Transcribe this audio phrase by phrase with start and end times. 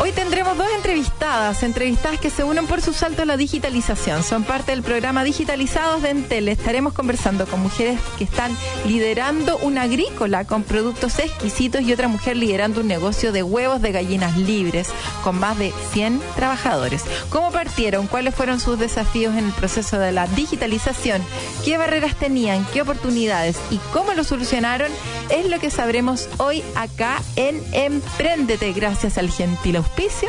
[0.00, 4.22] Hoy tendremos dos entrevistadas, entrevistadas que se unen por su salto a la digitalización.
[4.22, 6.48] Son parte del programa Digitalizados de Entel.
[6.48, 8.56] Estaremos conversando con mujeres que están
[8.86, 13.90] liderando una agrícola con productos exquisitos y otra mujer liderando un negocio de huevos de
[13.90, 14.88] gallinas libres
[15.24, 17.02] con más de 100 trabajadores.
[17.28, 18.06] ¿Cómo partieron?
[18.06, 21.22] ¿Cuáles fueron sus desafíos en el proceso de la digitalización?
[21.64, 22.64] ¿Qué barreras tenían?
[22.72, 23.56] ¿Qué oportunidades?
[23.72, 24.92] ¿Y cómo lo solucionaron?
[25.30, 30.28] Es lo que sabremos hoy acá en Emprendete, gracias al gentil auspicio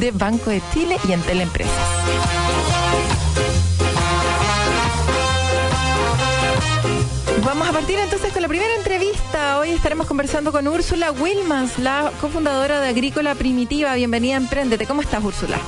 [0.00, 1.72] de Banco de Chile y Entel Empresas.
[7.44, 9.05] Vamos a partir entonces con la primera entrevista.
[9.34, 13.94] Hoy estaremos conversando con Úrsula Wilmans, la cofundadora de Agrícola Primitiva.
[13.94, 14.86] Bienvenida a Emprendete.
[14.86, 15.58] ¿Cómo estás, Úrsula?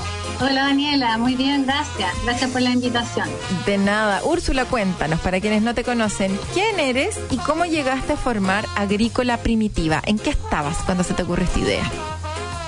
[0.40, 2.12] Hola Daniela, muy bien, gracias.
[2.24, 3.28] Gracias por la invitación.
[3.66, 4.22] De nada.
[4.22, 9.38] Úrsula, cuéntanos, para quienes no te conocen, ¿quién eres y cómo llegaste a formar Agrícola
[9.38, 10.00] Primitiva?
[10.06, 11.90] ¿En qué estabas cuando se te ocurrió esta idea?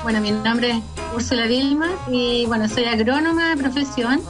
[0.03, 0.83] Bueno, mi nombre es
[1.15, 4.21] Úrsula Vilma y bueno, soy agrónoma de profesión.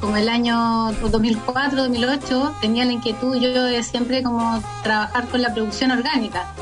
[0.00, 5.90] Como el año 2004-2008 tenía la inquietud yo de siempre como trabajar con la producción
[5.90, 6.52] orgánica.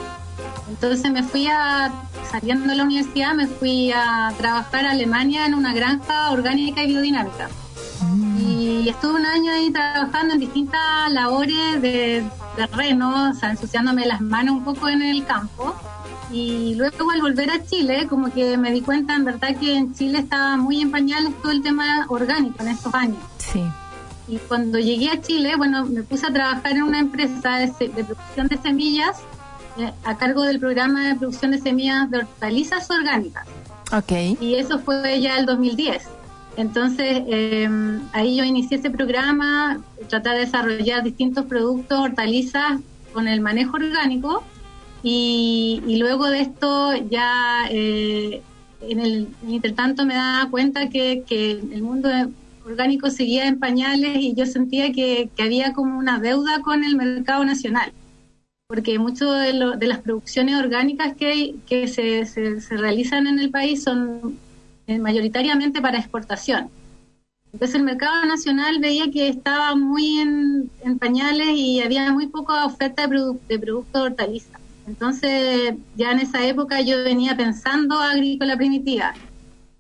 [0.68, 1.92] Entonces me fui a,
[2.30, 6.86] saliendo de la universidad, me fui a trabajar a Alemania en una granja orgánica y
[6.86, 7.48] biodinámica.
[8.38, 12.24] Y estuve un año ahí trabajando en distintas labores de
[12.56, 15.74] terreno, o sea, ensuciándome las manos un poco en el campo.
[16.33, 19.95] Y luego al volver a Chile, como que me di cuenta en verdad que en
[19.95, 23.18] Chile estaba muy en pañales todo el tema orgánico en estos años.
[23.39, 23.62] Sí.
[24.27, 28.05] Y cuando llegué a Chile, bueno, me puse a trabajar en una empresa de, de
[28.05, 29.18] producción de semillas
[29.77, 33.46] eh, a cargo del programa de producción de semillas de hortalizas orgánicas.
[33.92, 34.41] Ok.
[34.41, 36.02] Y eso fue ya el 2010.
[36.56, 37.68] Entonces, eh,
[38.12, 42.80] ahí yo inicié ese programa, traté de desarrollar distintos productos, hortalizas
[43.12, 44.45] con el manejo orgánico.
[45.07, 48.41] Y, luego de esto ya eh,
[48.81, 52.09] en el intertanto me daba cuenta que, que el mundo
[52.65, 57.45] orgánico seguía en pañales y yo sentía que, había como una deuda con el mercado
[57.45, 57.92] nacional
[58.67, 63.83] porque muchas de, de las producciones orgánicas que, que se, se- realizan en el país
[63.83, 64.39] son
[64.86, 66.71] eh, mayoritariamente para exportación.
[67.53, 73.07] Entonces el mercado nacional veía que estaba muy en, pañales y había muy poca oferta
[73.07, 74.64] de, produ- de productos hortalizas.
[74.86, 79.14] Entonces ya en esa época yo venía pensando agrícola primitiva.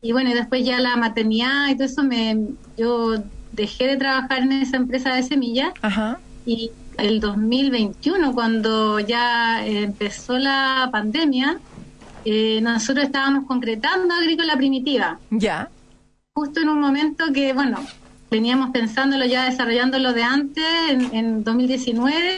[0.00, 2.38] Y bueno, y después ya la maternidad y todo eso, me,
[2.76, 3.14] yo
[3.52, 6.18] dejé de trabajar en esa empresa de semillas Ajá.
[6.44, 11.58] y el 2021, cuando ya empezó la pandemia,
[12.24, 15.68] eh, nosotros estábamos concretando agrícola primitiva, Ya.
[16.34, 17.78] justo en un momento que, bueno,
[18.30, 22.36] veníamos pensándolo ya, desarrollándolo de antes, en, en 2019,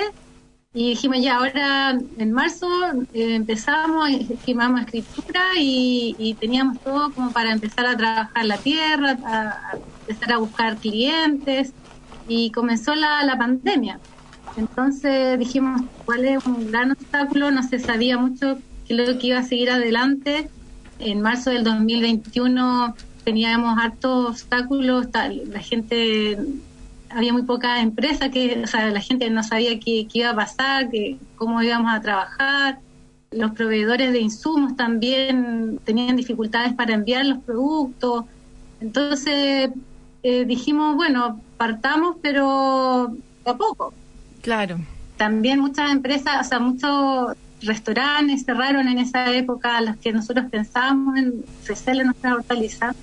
[0.76, 2.69] y dijimos ya, ahora en marzo
[3.14, 4.10] eh, empezamos,
[4.44, 10.37] firmamos escritura y, teníamos todo como para empezar a trabajar la tierra, a, empezar a
[10.37, 11.72] buscar clientes,
[12.28, 13.98] y comenzó la, la pandemia.
[14.59, 17.50] Entonces dijimos, ¿cuál es un gran obstáculo?
[17.50, 20.50] No se sabía mucho qué es lo que iba a seguir adelante.
[20.98, 22.94] En marzo del 2021
[23.25, 26.37] teníamos hartos obstáculos, la gente,
[27.11, 30.37] había muy pocas empresas, que, o sea, la gente no sabía qué, qué iba a
[30.37, 32.78] pasar, que, cómo íbamos a trabajar.
[33.31, 38.25] Los proveedores de insumos también tenían dificultades para enviar los productos.
[38.81, 39.71] Entonces
[40.22, 43.93] eh, dijimos, bueno, partamos, pero a poco
[44.43, 44.79] Claro.
[45.17, 51.17] también muchas empresas, o sea, muchos restaurantes cerraron en esa época, las que nosotros pensábamos
[51.17, 52.94] en ofrecerle nuestra hortaliza.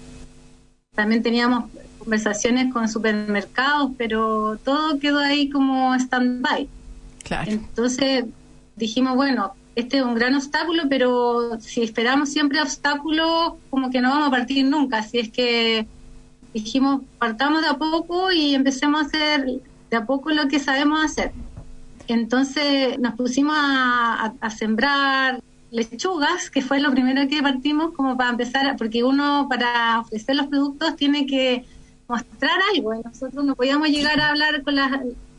[0.95, 1.65] También teníamos
[2.03, 6.67] conversaciones con supermercados, pero todo quedó ahí como stand-by.
[7.23, 7.51] Claro.
[7.51, 8.25] Entonces
[8.75, 14.09] dijimos, bueno, este es un gran obstáculo, pero si esperamos siempre obstáculos, como que no
[14.09, 14.99] vamos a partir nunca.
[14.99, 15.87] Así es que
[16.53, 19.45] dijimos, partamos de a poco y empecemos a hacer
[19.89, 21.31] de a poco lo que sabemos hacer.
[22.07, 25.41] Entonces nos pusimos a, a- a sembrar
[25.71, 30.47] lechugas, que fue lo primero que partimos como para empezar, porque uno para ofrecer los
[30.47, 31.65] productos tiene que
[32.13, 34.91] mostrar algo y nosotros no podíamos llegar a hablar con las,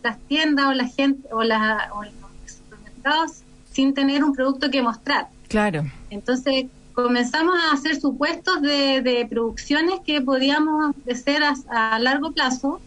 [0.02, 2.12] las tiendas o la gente o, la, o los
[2.46, 5.28] supermercados sin tener un producto que mostrar.
[5.48, 5.84] Claro.
[6.10, 12.80] Entonces comenzamos a hacer supuestos de, producciones que podíamos ofrecer a, largo plazo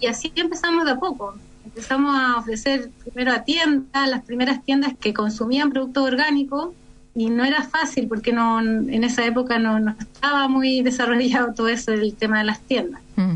[0.00, 1.34] y así empezamos de a poco.
[1.64, 6.70] Empezamos a ofrecer primero a tiendas, las primeras tiendas que consumían productos orgánicos
[7.14, 11.92] y no era fácil porque no en esa época no, estaba muy desarrollado todo eso
[11.92, 13.00] el tema de las tiendas.
[13.16, 13.34] Mm.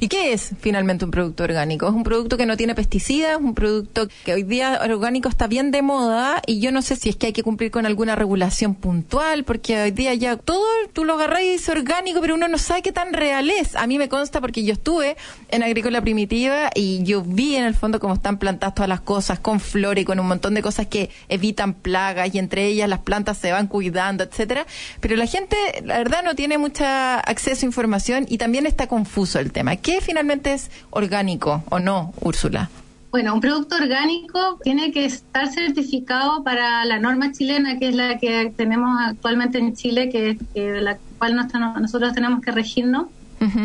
[0.00, 1.86] ¿Y qué es finalmente un producto orgánico?
[1.88, 5.70] Es un producto que no tiene pesticidas, un producto que hoy día orgánico está bien
[5.70, 8.74] de moda y yo no sé si es que hay que cumplir con alguna regulación
[8.74, 12.58] puntual, porque hoy día ya todo tú lo agarras y es orgánico, pero uno no
[12.58, 13.76] sabe qué tan real es.
[13.76, 15.16] A mí me consta porque yo estuve
[15.48, 19.40] en agrícola primitiva y yo vi en el fondo cómo están plantadas todas las cosas
[19.40, 23.00] con flores y con un montón de cosas que evitan plagas y entre ellas las
[23.00, 24.66] plantas se van cuidando, etcétera.
[25.00, 29.38] Pero la gente, la verdad, no tiene mucho acceso a información y también está confuso
[29.38, 29.69] el tema.
[29.76, 32.70] ¿Qué finalmente es orgánico o no, Úrsula?
[33.10, 38.18] Bueno, un producto orgánico tiene que estar certificado para la norma chilena, que es la
[38.18, 43.06] que tenemos actualmente en Chile, que, es la cual nosotros tenemos que regirnos.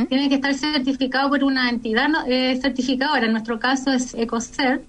[0.08, 4.84] Tiene que estar certificado por una entidad eh, certificadora, en nuestro caso es EcoCert,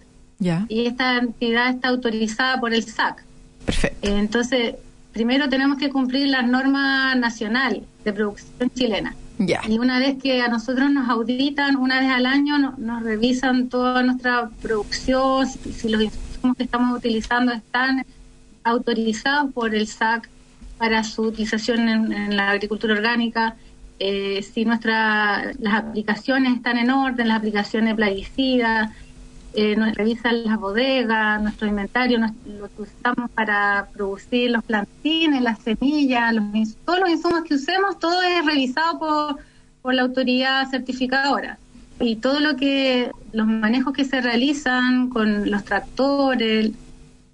[0.69, 3.25] y esta entidad está autorizada por el SAC.
[3.65, 4.09] Perfecto.
[4.09, 4.77] entonces,
[5.13, 9.17] primero tenemos que cumplir la norma nacional de producción chilena.
[9.39, 14.03] Y una vez que a nosotros nos auditan, una vez al año nos revisan toda
[14.03, 18.07] nuestra producción, si, los insumos que estamos utilizando están
[18.65, 20.29] autorizados por el SAC
[20.79, 23.57] para su utilización en, la agricultura orgánica,
[23.99, 28.91] eh, si nuestra, las aplicaciones están en orden, las aplicaciones plaguicidas,
[29.57, 35.61] eh, nos revisan las bodegas, nuestro inventario, lo que usamos para producir los plantines, las
[35.61, 36.45] semillas, los,
[36.85, 39.39] todos los insumos que usemos, todo es revisado por,
[39.81, 41.59] por la autoridad certificadora.
[42.01, 46.73] Y todo lo que, los manejos que se realizan con los tractores,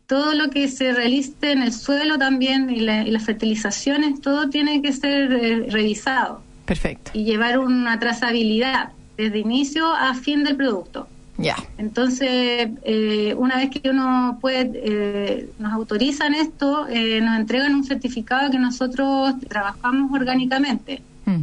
[0.06, 4.92] todo lo que se realice en el suelo también y, las fertilizaciones, todo tiene que
[4.92, 6.40] ser eh, revisado.
[6.66, 7.10] Perfecto.
[7.14, 11.08] Y llevar una trazabilidad desde inicio a fin del producto.
[11.38, 11.56] Ya.
[11.78, 17.84] Entonces, eh, una vez que uno puede, eh, nos autorizan esto, eh, nos entregan un
[17.84, 21.02] certificado que nosotros trabajamos orgánicamente.
[21.24, 21.42] Mm.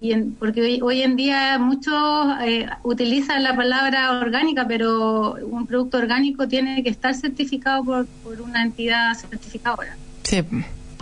[0.00, 2.26] Y porque hoy, en día muchos
[2.82, 8.62] utilizan la palabra orgánica, pero un producto orgánico tiene que estar certificado por, por una
[8.62, 9.96] entidad certificadora.
[10.24, 10.42] Sí.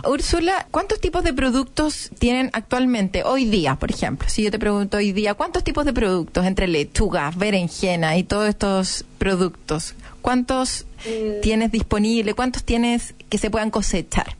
[0.05, 4.27] Úrsula, ¿cuántos tipos de productos tienen actualmente, hoy día, por ejemplo?
[4.29, 8.49] Si yo te pregunto hoy día, ¿cuántos tipos de productos entre lechuga, berenjena y todos
[8.49, 9.95] estos productos?
[10.21, 11.39] ¿Cuántos eh.
[11.41, 12.33] tienes disponible?
[12.33, 14.35] ¿Cuántos tienes que se puedan cosechar?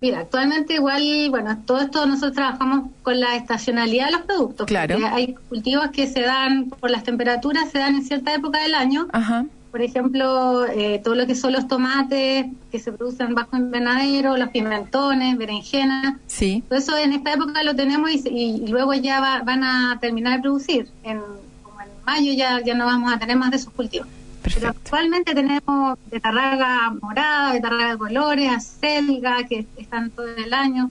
[0.00, 4.66] Mira, actualmente igual, bueno, todo esto nosotros trabajamos con la estacionalidad de los productos.
[4.66, 4.98] Claro.
[5.10, 9.08] Hay cultivos que se dan por las temperaturas, se dan en cierta época del año.
[9.12, 14.36] Ajá por ejemplo, eh, todo lo que son los tomates que se producen bajo invernadero,
[14.36, 16.16] los pimentones, berenjenas.
[16.26, 16.62] Sí.
[16.68, 20.88] Todo eso en esta época lo tenemos y, luego ya van a terminar de producir.
[21.02, 21.20] En,
[21.62, 24.08] como en mayo ya, ya no vamos a tener más de esos cultivos.
[24.42, 30.90] Pero actualmente tenemos betarraga morada, betarraga de colores, acelga, que están todo el año.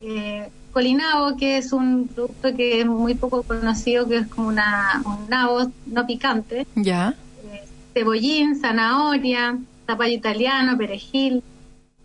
[0.00, 5.02] Eh, colinabo, que es un producto que es muy poco conocido, que es como una,
[5.06, 6.66] un nabo no picante.
[6.74, 7.16] Ya
[7.92, 11.42] cebollín, zanahoria, zapallo italiano, perejil,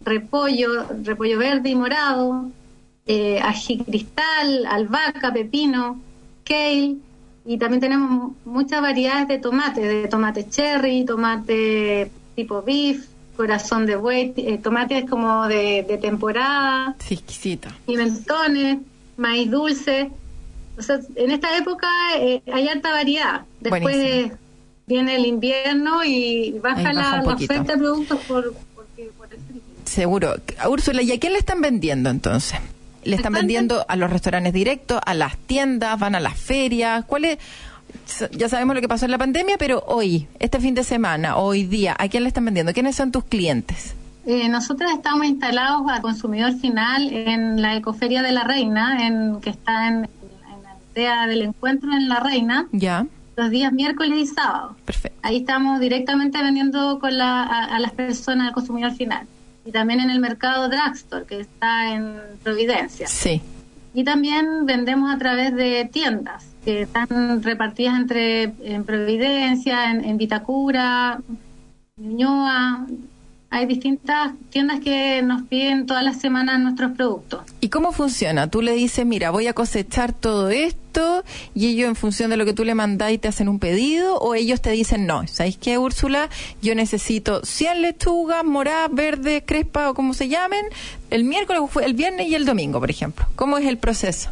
[0.03, 2.49] repollo, repollo verde y morado,
[3.07, 5.99] eh, ají cristal, albahaca, pepino,
[6.43, 6.95] kale,
[7.45, 13.95] y también tenemos muchas variedades de tomate, de tomate cherry, tomate tipo beef, corazón de
[13.95, 16.95] buey, eh, tomates como de, temporada.
[16.99, 17.69] Sí, exquisito.
[17.85, 18.79] Pimentones,
[19.17, 20.09] maíz dulce.
[20.77, 21.87] O sea, en esta época
[22.17, 23.45] eh, hay alta variedad.
[23.59, 24.31] Después
[24.87, 29.61] viene el invierno y baja, la, oferta de productos por, porque, por el frío.
[29.85, 30.35] Seguro.
[30.69, 32.59] Úrsula, ¿y a quién le están vendiendo entonces?
[33.03, 37.05] ¿Le están vendiendo a los restaurantes directos, a las tiendas, van a las ferias?
[37.05, 37.39] ¿Cuál es?
[38.31, 41.63] Ya sabemos lo que pasó en la pandemia, pero hoy, este fin de semana, hoy
[41.63, 42.73] día, ¿a quién le están vendiendo?
[42.73, 43.93] ¿Quiénes son tus clientes?
[44.25, 49.51] Eh, nosotros estamos instalados al consumidor final en la Ecoferia de la Reina, en que
[49.51, 52.67] está en, en la aldea del encuentro en La Reina.
[52.71, 54.75] Ya los días miércoles y sábado.
[54.85, 55.17] Perfecto.
[55.21, 59.27] Ahí estamos directamente vendiendo con la, a, las personas, al consumidor final.
[59.65, 63.07] Y también en el mercado Drugstore, que está en Providencia.
[63.07, 63.41] Sí.
[63.93, 70.17] Y también vendemos a través de tiendas que están repartidas entre en Providencia, en, en
[70.17, 71.19] Vitacura,
[71.97, 72.85] Ñuñoa,
[73.55, 77.43] hay distintas tiendas que nos piden todas las semanas nuestros productos.
[77.61, 78.49] ¿Y cómo funciona?
[78.49, 80.84] Tú le dices, mira, voy a cosechar todo esto
[81.53, 84.35] y ellos en función de lo que tú le mandáis te hacen un pedido o
[84.35, 86.29] ellos te dicen, no, ¿sabéis qué, Úrsula?
[86.61, 90.65] Yo necesito 100 lechugas, moradas, verdes, crespa o como se llamen,
[91.09, 93.25] el miércoles, el viernes y el domingo, por ejemplo.
[93.35, 94.29] ¿Cómo es el proceso?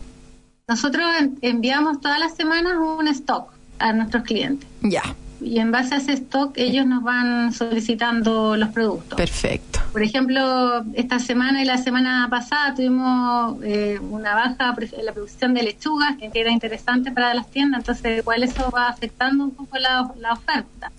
[0.67, 1.05] Nosotros
[1.41, 4.67] enviamos todas las semanas un stock a nuestros clientes.
[4.81, 5.03] Ya.
[5.43, 9.17] Y en base a ese stock ellos nos van solicitando los productos.
[9.17, 9.79] Perfecto.
[9.91, 15.53] Por ejemplo, esta semana y la semana pasada tuvimos eh, una baja en la producción
[15.53, 19.77] de lechugas, que era interesante para las tiendas, entonces igual eso va afectando un poco
[19.77, 20.91] la, oferta.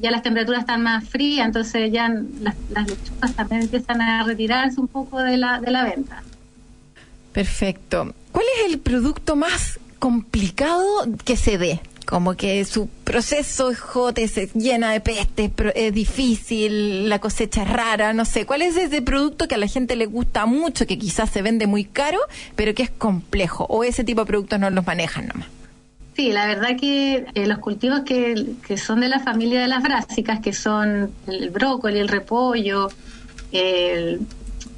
[0.00, 4.80] Ya las temperaturas están más frías, entonces ya las, las lechugas también empiezan a retirarse
[4.80, 6.22] un poco de la, de la venta.
[7.32, 8.14] Perfecto.
[8.32, 10.84] ¿Cuál es el producto más complicado
[11.24, 11.80] que se dé?
[12.06, 17.70] Como que su proceso es jote, se llena de peste, es difícil, la cosecha es
[17.70, 18.44] rara, no sé.
[18.44, 21.66] ¿Cuál es ese producto que a la gente le gusta mucho, que quizás se vende
[21.66, 22.18] muy caro,
[22.56, 23.66] pero que es complejo?
[23.68, 25.48] ¿O ese tipo de productos no los manejan nomás?
[26.14, 29.82] Sí, la verdad que eh, los cultivos que, que, son de la familia de las
[29.82, 32.88] brásicas, que son el brócoli, el repollo,
[33.50, 34.20] el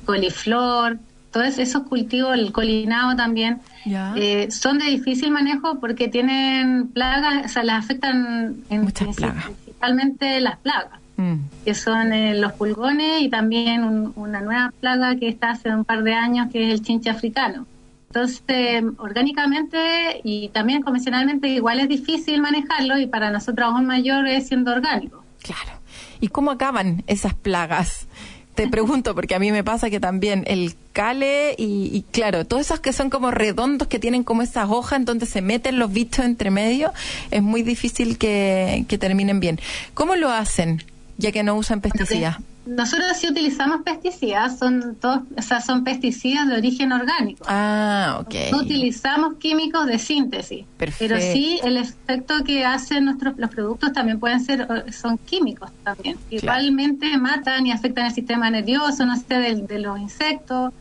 [0.05, 0.99] coliflor,
[1.33, 7.49] todos esos cultivos, el colinado también, eh, son de difícil manejo porque tienen plagas, o
[7.49, 11.35] sea, las afectan en, principalmente las plagas, mm.
[11.65, 16.03] que son eh, los pulgones y también una nueva plaga que está hace un par
[16.03, 17.67] de años, que es el chinche africano.
[18.09, 24.47] Entonces, orgánicamente y también convencionalmente igual es difícil manejarlo y para nosotros aún mayor es
[24.47, 25.25] siendo orgánico.
[25.43, 25.81] Claro.
[26.21, 28.07] ¿Y cómo acaban esas plagas?
[28.55, 32.81] Te pregunto, porque a mí me pasa que también el cale y, claro, todos esos
[32.81, 36.25] que son como redondos, que tienen como esas hojas en donde se meten los bichos
[36.25, 36.93] entre medio,
[37.31, 39.61] es muy difícil que, que terminen bien.
[39.95, 40.85] ¿Cómo lo hacen,
[41.19, 42.39] ya que no usan pesticidas?
[42.67, 47.45] Nosotros sí utilizamos pesticidas, son todos, o sea, son pesticidas de origen orgánico.
[47.47, 48.35] Ah, ok.
[48.53, 50.65] No utilizamos químicos de síntesis.
[50.77, 56.17] Pero sí, el efecto que hacen nuestros los productos también pueden ser, son químicos también.
[56.31, 60.73] Igualmente matan y afectan el sistema nervioso, no sé, de, los insectos.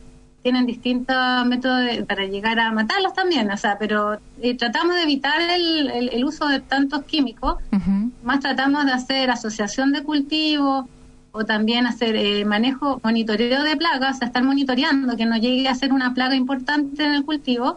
[0.42, 5.40] Tienen distintos métodos para llegar a matarlos también, o sea, pero eh, tratamos de evitar
[5.40, 7.56] el, uso de tantos químicos,
[8.22, 10.84] más tratamos de hacer asociación de cultivos,
[11.36, 15.68] o también hacer eh, manejo, monitoreo de plagas, o sea, estar monitoreando que no llegue
[15.68, 17.76] a ser una plaga importante en el cultivo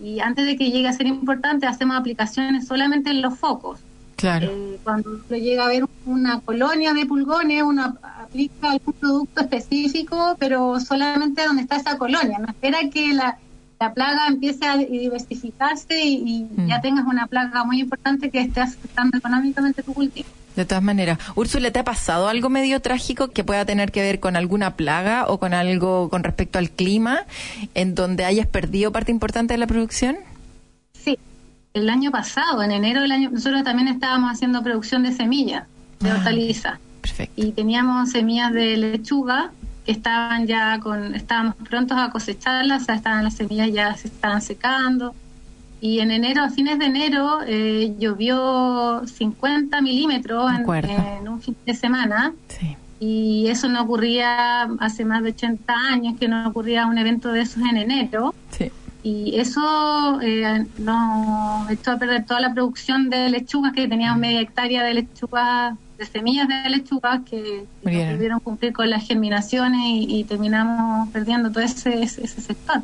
[0.00, 3.78] y antes de que llegue a ser importante hacemos aplicaciones solamente en los focos.
[4.16, 4.48] Claro.
[4.50, 10.80] Eh, cuando llega a haber una colonia de pulgones, uno aplica algún producto específico, pero
[10.80, 12.40] solamente donde está esa colonia.
[12.40, 13.38] No espera que la,
[13.78, 16.82] la plaga empiece a diversificarse y, y ya mm.
[16.82, 20.28] tengas una plaga muy importante que esté afectando económicamente tu cultivo.
[20.56, 24.20] De todas maneras, Úrsula, ¿te ha pasado algo medio trágico que pueda tener que ver
[24.20, 27.20] con alguna plaga o con algo con respecto al clima
[27.74, 30.16] en donde hayas perdido parte importante de la producción?
[30.94, 31.18] Sí,
[31.74, 35.64] el año pasado, en enero del año, nosotros también estábamos haciendo producción de semillas,
[36.00, 36.78] de ah, hortaliza.
[37.02, 37.34] Perfecto.
[37.36, 39.52] Y teníamos semillas de lechuga
[39.84, 44.08] que estaban ya con, estábamos prontos a cosecharlas, o sea, estaban las semillas ya se
[44.08, 45.14] estaban secando
[45.86, 51.74] y en enero, a fines de enero, eh, llovió 50 milímetros en, un fin de
[51.74, 52.34] semana.
[52.98, 57.42] Y eso no ocurría hace más de 80 años, que no ocurría un evento de
[57.42, 58.34] esos en enero.
[59.04, 64.40] Y eso eh, nos echó a perder toda la producción de lechugas, que teníamos media
[64.40, 70.24] hectárea de lechugas, de semillas de lechugas, que, no pudieron cumplir con las germinaciones y,
[70.24, 72.82] terminamos perdiendo todo ese, ese sector.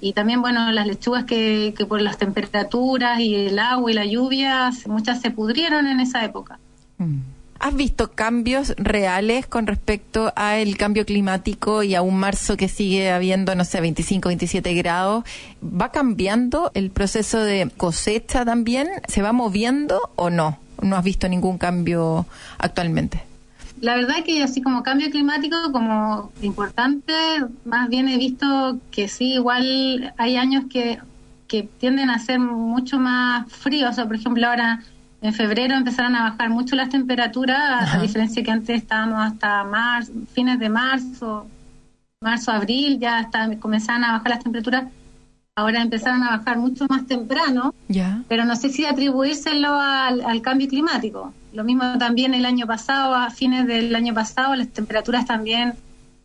[0.00, 4.06] Y también, bueno, las lechugas que, que por las temperaturas y el agua y la
[4.06, 6.58] lluvia, muchas se pudrieron en esa época.
[6.98, 7.18] Mm.
[7.60, 13.10] ¿Has visto cambios reales con respecto al cambio climático y a un marzo que sigue
[13.10, 15.24] habiendo, no sé, 25, 27 grados?
[15.62, 18.88] ¿Va cambiando el proceso de cosecha también?
[19.08, 20.58] ¿Se va moviendo o no?
[20.80, 22.24] ¿No has visto ningún cambio
[22.56, 23.29] actualmente?
[23.80, 27.14] La verdad es que así como cambio climático como importante,
[27.64, 30.98] más bien he visto que sí, igual hay años que,
[31.48, 33.90] que tienden a ser mucho más fríos.
[33.90, 34.80] O sea, por ejemplo, ahora
[35.22, 40.12] en febrero empezaron a bajar mucho las temperaturas, a diferencia que antes estábamos hasta marzo,
[40.32, 41.46] fines de marzo,
[42.20, 44.84] marzo, abril, ya hasta comenzaban a bajar las temperaturas
[45.60, 47.74] ahora empezaron a bajar mucho más temprano,
[48.28, 51.32] pero no sé si atribuírselo al, cambio climático.
[51.52, 55.74] Lo mismo también el año pasado, a fines del año pasado, las temperaturas también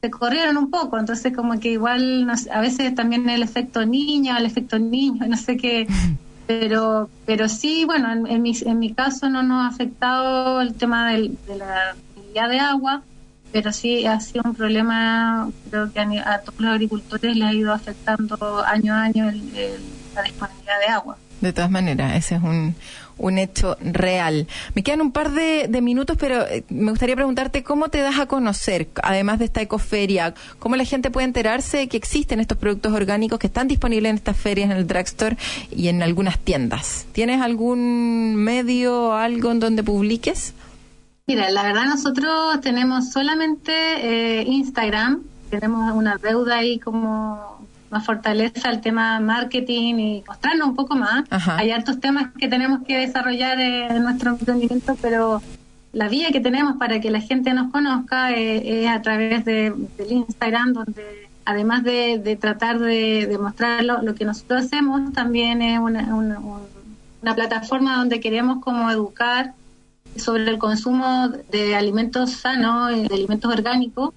[0.01, 4.45] se corrieron un poco, entonces como que igual a veces también el efecto niño, el
[4.45, 5.87] efecto niño, no sé qué,
[6.47, 11.11] pero pero sí, bueno, en, mi, en mi caso no nos ha afectado el tema
[11.11, 13.01] del, de la calidad de agua,
[13.55, 17.71] pero sí ha sido un problema, creo que a, todos los agricultores le ha ido
[17.71, 19.31] afectando año a año
[20.13, 21.17] la disponibilidad de agua.
[21.39, 22.75] De todas maneras, ese es un,
[23.17, 24.49] un hecho real.
[24.73, 28.25] Me quedan un par de, minutos, pero eh, me gustaría preguntarte cómo te das a
[28.25, 32.91] conocer, además de esta ecoferia, cómo la gente puede enterarse de que existen estos productos
[32.91, 35.37] orgánicos que están disponibles en estas ferias, en el drugstore
[35.71, 37.05] y en algunas tiendas.
[37.13, 40.53] ¿Tienes algún medio, algo en donde publiques?
[41.27, 48.69] Mira, la verdad nosotros tenemos solamente eh, Instagram, tenemos una deuda ahí como más fortaleza
[48.69, 51.23] el tema marketing y mostrarnos un poco más.
[51.47, 55.41] Hay hartos temas que tenemos que desarrollar en nuestro emprendimiento, pero
[55.93, 59.73] la vía que tenemos para que la gente nos conozca eh, es, a través de,
[59.97, 66.13] del Instagram, donde además de, tratar de, mostrar lo, que nosotros hacemos, también es una,
[66.13, 69.55] una plataforma donde queremos como educar
[70.15, 74.11] sobre el consumo de alimentos sanos, de alimentos orgánicos,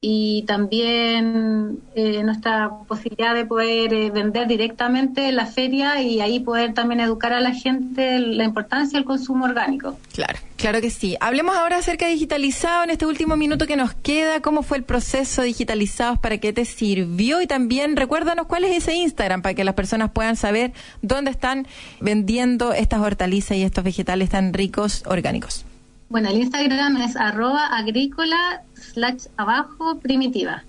[0.00, 6.40] y también eh, nuestra posibilidad de poder eh, vender directamente en la feria y ahí
[6.40, 9.98] poder también educar a la gente la importancia del consumo orgánico.
[10.12, 11.16] Claro, claro que sí.
[11.20, 14.40] Hablemos ahora acerca de digitalizado en este último minuto que nos queda.
[14.40, 16.18] ¿Cómo fue el proceso digitalizados?
[16.18, 17.40] ¿Para qué te sirvió?
[17.40, 21.66] Y también recuérdanos cuál es ese Instagram para que las personas puedan saber dónde están
[22.00, 25.64] vendiendo estas hortalizas y estos vegetales tan ricos orgánicos.
[26.08, 30.62] Bueno, el Instagram es arroba agrícola slash abajo primitiva.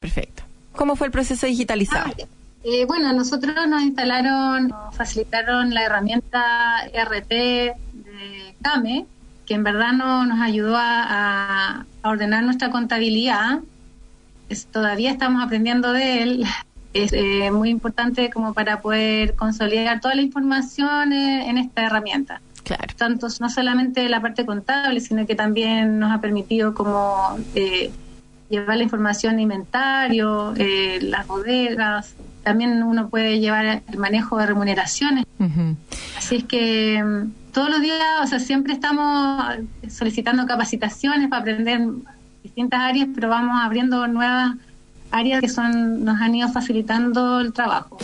[0.00, 0.42] Perfecto.
[0.72, 2.12] ¿Cómo fue el proceso digitalizado?
[2.18, 2.24] Ah,
[2.64, 7.74] eh, bueno, nosotros nos instalaron, nos facilitaron la herramienta RT de
[8.60, 9.06] CAME,
[9.46, 13.60] que en verdad no, nos ayudó a, ordenar nuestra contabilidad.
[14.70, 16.44] todavía estamos aprendiendo de él.
[16.92, 22.40] Es eh, muy importante como para poder consolidar toda la información en esta herramienta.
[22.66, 22.94] Claro.
[22.96, 27.92] Tanto no solamente la parte contable, sino que también nos ha permitido como eh,
[28.50, 34.46] llevar la información de inventario, eh, las bodegas, también uno puede llevar el manejo de
[34.46, 35.26] remuneraciones.
[36.18, 39.44] Así es que mm, todos los días, o sea, siempre estamos
[39.88, 41.80] solicitando capacitaciones para aprender
[42.42, 44.56] distintas áreas, pero vamos abriendo nuevas
[45.12, 47.96] áreas que son nos han ido facilitando el trabajo.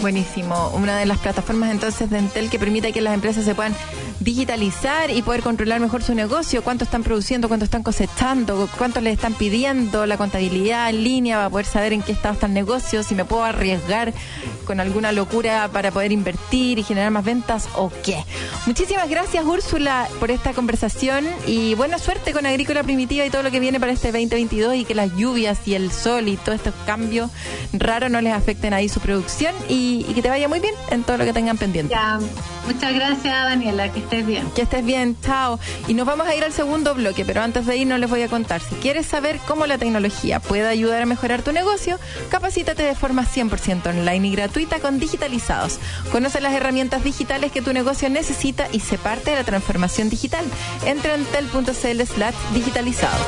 [0.00, 0.70] Buenísimo.
[0.74, 3.74] Una de las plataformas entonces de Entel que permite que las empresas se puedan
[4.20, 9.14] digitalizar y poder controlar mejor su negocio, cuánto están produciendo, cuánto están cosechando, cuánto les
[9.14, 13.02] están pidiendo, la contabilidad en línea para poder saber en qué estado está el negocio,
[13.02, 14.12] si me puedo arriesgar
[14.66, 18.24] con alguna locura para poder invertir y generar más ventas o qué.
[18.66, 23.50] Muchísimas gracias Úrsula por esta conversación y buena suerte con Agrícola Primitiva y todo lo
[23.50, 26.74] que viene para este 2022 y que las lluvias y el sol y todos estos
[26.86, 27.30] cambios
[27.72, 29.54] raros no les afecten ahí su producción.
[29.68, 31.94] Y, que te vaya muy bien en todo lo que tengan pendiente.
[32.66, 34.50] muchas gracias Daniela, que estés bien.
[34.54, 35.58] Que estés bien, chao.
[35.88, 38.22] Y nos vamos a ir al segundo bloque, pero antes de ir no les voy
[38.22, 38.60] a contar.
[38.60, 41.98] Si quieres saber cómo la tecnología puede ayudar a mejorar tu negocio,
[42.30, 45.78] capacítate de forma 100% online y gratuita con Digitalizados.
[46.12, 50.44] Conoce las herramientas digitales que tu negocio necesita y se parte de la transformación digital.
[50.84, 53.26] Entra en tel.cl slash digitalizados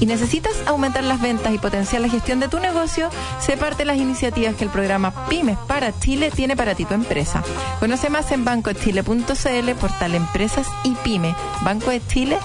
[0.00, 3.84] y necesitas aumentar las ventas y potenciar la gestión de tu negocio, sé parte de
[3.86, 7.42] las iniciativas que el programa Pymes para Chile tiene para ti tu empresa.
[7.80, 11.34] Conoce más en bancochile.cl, portal Empresas y Pyme.
[11.62, 12.38] Banco de Chile,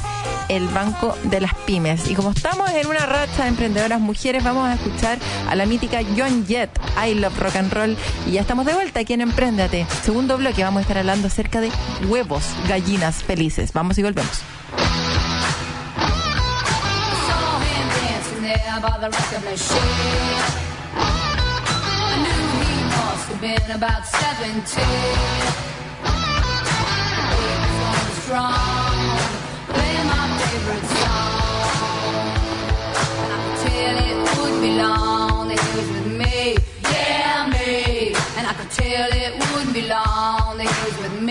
[0.49, 2.09] el banco de las pymes.
[2.09, 5.99] Y como estamos en una racha de emprendedoras mujeres, vamos a escuchar a la mítica
[6.17, 6.69] John Jett,
[7.05, 7.97] I Love Rock and Roll.
[8.27, 9.85] Y ya estamos de vuelta aquí en Emprendete.
[10.03, 11.71] Segundo bloque, vamos a estar hablando acerca de
[12.07, 13.73] huevos, gallinas felices.
[13.73, 14.41] Vamos y volvemos.
[18.81, 19.79] By the record machine.
[20.95, 24.83] I knew he must have been about 17.
[27.33, 28.97] He was going strong,
[29.73, 32.27] playing my favorite song.
[33.21, 36.37] And I could tell it would be long that he was with me,
[36.91, 38.13] yeah, me.
[38.37, 41.22] And I could tell it would be long that he was with me,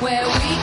[0.00, 0.59] where we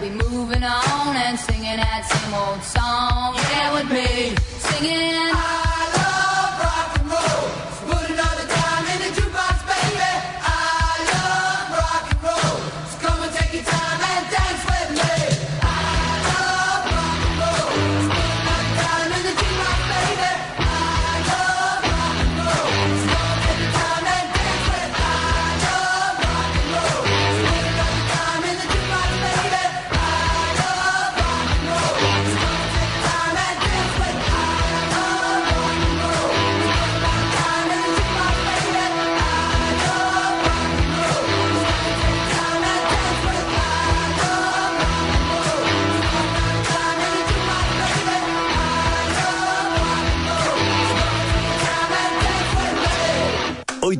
[0.00, 3.34] be moving on and singing that same old song.
[3.50, 5.67] Yeah, with me singing.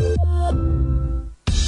[0.00, 0.27] you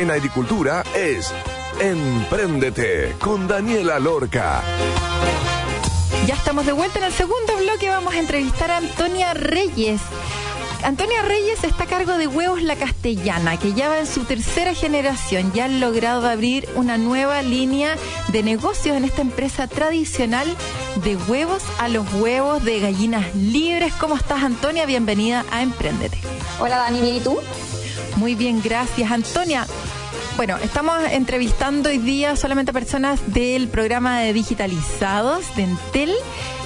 [0.00, 1.30] en agricultura es
[1.78, 4.62] Empréndete con Daniela Lorca.
[6.26, 7.88] Ya estamos de vuelta en el segundo bloque.
[7.90, 10.00] Vamos a entrevistar a Antonia Reyes.
[10.82, 14.72] Antonia Reyes está a cargo de Huevos La Castellana, que ya va en su tercera
[14.72, 15.52] generación.
[15.52, 17.96] Ya han logrado abrir una nueva línea
[18.28, 20.48] de negocios en esta empresa tradicional
[21.04, 23.92] de huevos a los huevos de gallinas libres.
[24.00, 24.86] ¿Cómo estás, Antonia?
[24.86, 26.18] Bienvenida a Empréndete.
[26.58, 27.38] Hola, Dani, ¿y tú?
[28.16, 29.10] Muy bien, gracias.
[29.10, 29.66] Antonia,
[30.36, 36.14] bueno, estamos entrevistando hoy día solamente a personas del programa de digitalizados de Entel.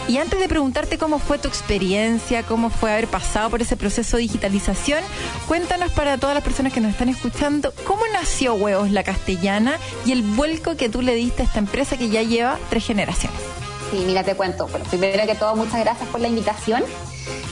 [0.06, 4.18] Y antes de preguntarte cómo fue tu experiencia, cómo fue haber pasado por ese proceso
[4.18, 5.02] de digitalización,
[5.48, 10.12] cuéntanos para todas las personas que nos están escuchando, ¿cómo nació Huevos La Castellana y
[10.12, 13.40] el vuelco que tú le diste a esta empresa que ya lleva tres generaciones?
[13.90, 14.66] Sí, mira, te cuento.
[14.66, 16.84] Bueno, primero que todo, muchas gracias por la invitación.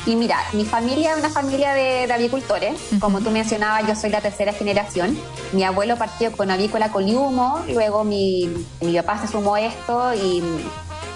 [0.07, 2.81] Y mira, mi familia es una familia de, avicultores.
[3.01, 5.19] Como tú mencionabas, yo soy la tercera generación.
[5.53, 10.43] Mi abuelo partió con avícola coliumo, luego mi, mi papá se sumó a esto y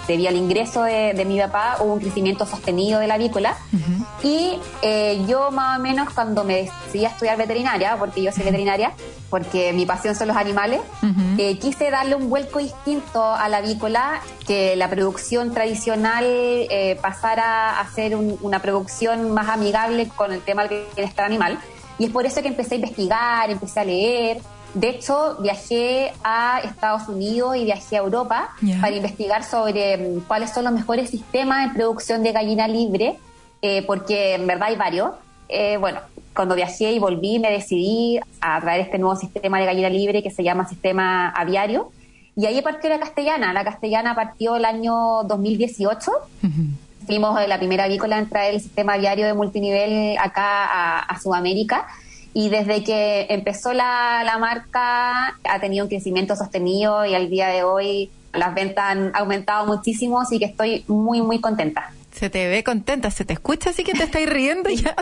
[0.07, 3.57] debido al ingreso de, mi papá hubo un crecimiento sostenido de la avícola.
[4.23, 8.45] Y eh, yo más o menos cuando me decidí a estudiar veterinaria, porque yo soy
[8.45, 8.93] veterinaria,
[9.29, 10.81] porque mi pasión son los animales,
[11.37, 17.79] eh, quise darle un vuelco distinto a la avícola, que la producción tradicional eh, pasara
[17.79, 21.59] a ser una producción más amigable con el tema del bienestar animal.
[21.99, 24.37] Y es por eso que empecé a investigar, empecé a leer,
[24.73, 28.49] de hecho, viajé a Estados Unidos y viajé a Europa
[28.81, 33.17] para investigar sobre mm, cuáles son los mejores sistemas de producción de gallina libre,
[33.61, 35.11] eh, porque en verdad hay varios.
[35.49, 36.01] Eh, bueno,
[36.35, 40.31] cuando viajé y volví, me decidí a traer este nuevo sistema de gallina libre que
[40.31, 41.91] se llama sistema aviario.
[42.35, 43.53] Y ahí partió la castellana.
[43.53, 46.11] La castellana partió el año 2018.
[47.07, 51.87] Fuimos la primera avícola en traer el sistema aviario de multinivel acá a Sudamérica
[52.37, 57.47] y desde que empezó la, la marca ha tenido un crecimiento sostenido y al día
[57.47, 61.91] de hoy las ventas han aumentado muchísimo, así que estoy muy, muy contenta.
[62.17, 64.95] Se te ve contenta, se te escucha así que te estáis riendo ya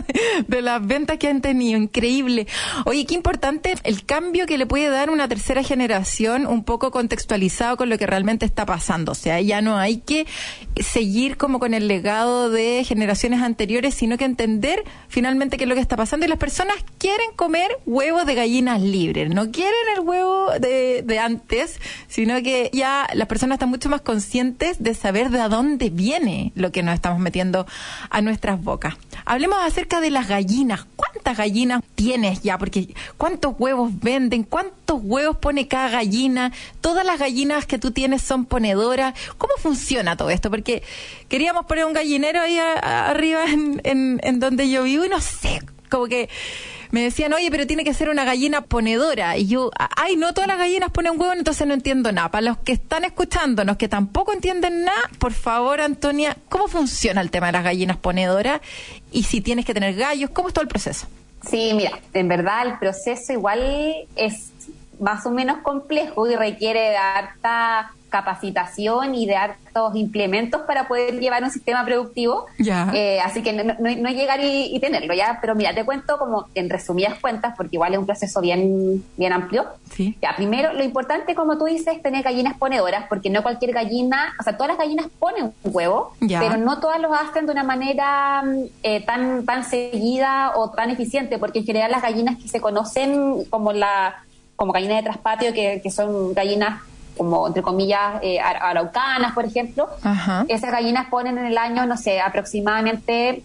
[0.48, 1.80] de, las ventas que han tenido.
[1.80, 2.48] Increíble.
[2.86, 7.78] Oye, qué importante el cambio que le puede dar una tercera generación, un poco contextualizado
[7.78, 9.14] con lo que realmente está pasando.
[9.14, 10.26] O sea, ya no hay que
[10.82, 15.76] seguir como con el legado de generaciones anteriores, sino que entender finalmente qué es lo
[15.76, 16.26] que está pasando.
[16.26, 19.30] Y las personas quieren comer huevos de gallinas libres.
[19.30, 24.02] No quieren el huevo de, de antes, sino que ya las personas están mucho más
[24.02, 27.68] conscientes de saber de dónde viene lo que nos está estamos metiendo
[28.10, 28.96] a nuestras bocas.
[29.26, 30.88] Hablemos acerca de las gallinas.
[30.96, 32.58] ¿Cuántas gallinas tienes ya?
[32.58, 34.42] Porque ¿cuántos huevos venden?
[34.42, 36.52] ¿Cuántos huevos pone cada gallina?
[36.82, 39.14] ¿Todas las gallinas que tú tienes son ponedoras?
[39.38, 40.50] ¿Cómo funciona todo esto?
[40.50, 40.82] Porque
[41.30, 46.08] queríamos poner un gallinero ahí arriba en, en donde yo vivo y no sé como
[46.08, 46.28] que
[46.92, 49.38] me decían, oye, pero tiene que ser una gallina ponedora.
[49.38, 52.30] Y yo, ay, no todas las gallinas ponen huevo, entonces no entiendo nada.
[52.30, 57.32] Para los que están escuchándonos, que tampoco entienden nada, por favor, Antonia, ¿cómo funciona el
[57.32, 58.62] tema de las gallinas ponedoras?
[59.12, 61.08] Y si tienes que tener gallos, ¿cómo es todo el proceso?
[61.50, 64.52] Sí, mira, en verdad el proceso igual es
[65.00, 71.20] más o menos complejo y requiere de harta capacitación y de hartos implementos para poder
[71.20, 72.46] llevar un sistema productivo.
[72.58, 75.40] Eh, así que no, llegar y, tenerlo, ¿ya?
[75.42, 79.34] Pero mira, te cuento como en resumidas cuentas, porque igual es un proceso bien, bien
[79.34, 79.66] amplio.
[79.94, 80.18] Sí.
[80.22, 84.34] Ya, primero, lo importante, como tú dices, es tener gallinas ponedoras, porque no cualquier gallina,
[84.40, 87.64] o sea, todas las gallinas ponen un huevo, pero no todas lo hacen de una
[87.64, 88.46] manera
[88.82, 93.44] eh, tan, tan seguida o tan eficiente, porque en general las gallinas que se conocen
[93.50, 94.24] como la
[94.56, 96.82] como gallinas de traspatio, que, que son gallinas
[97.18, 99.88] como entre comillas eh, araucanas, por ejemplo,
[100.48, 103.44] esas gallinas ponen en el año, no sé, aproximadamente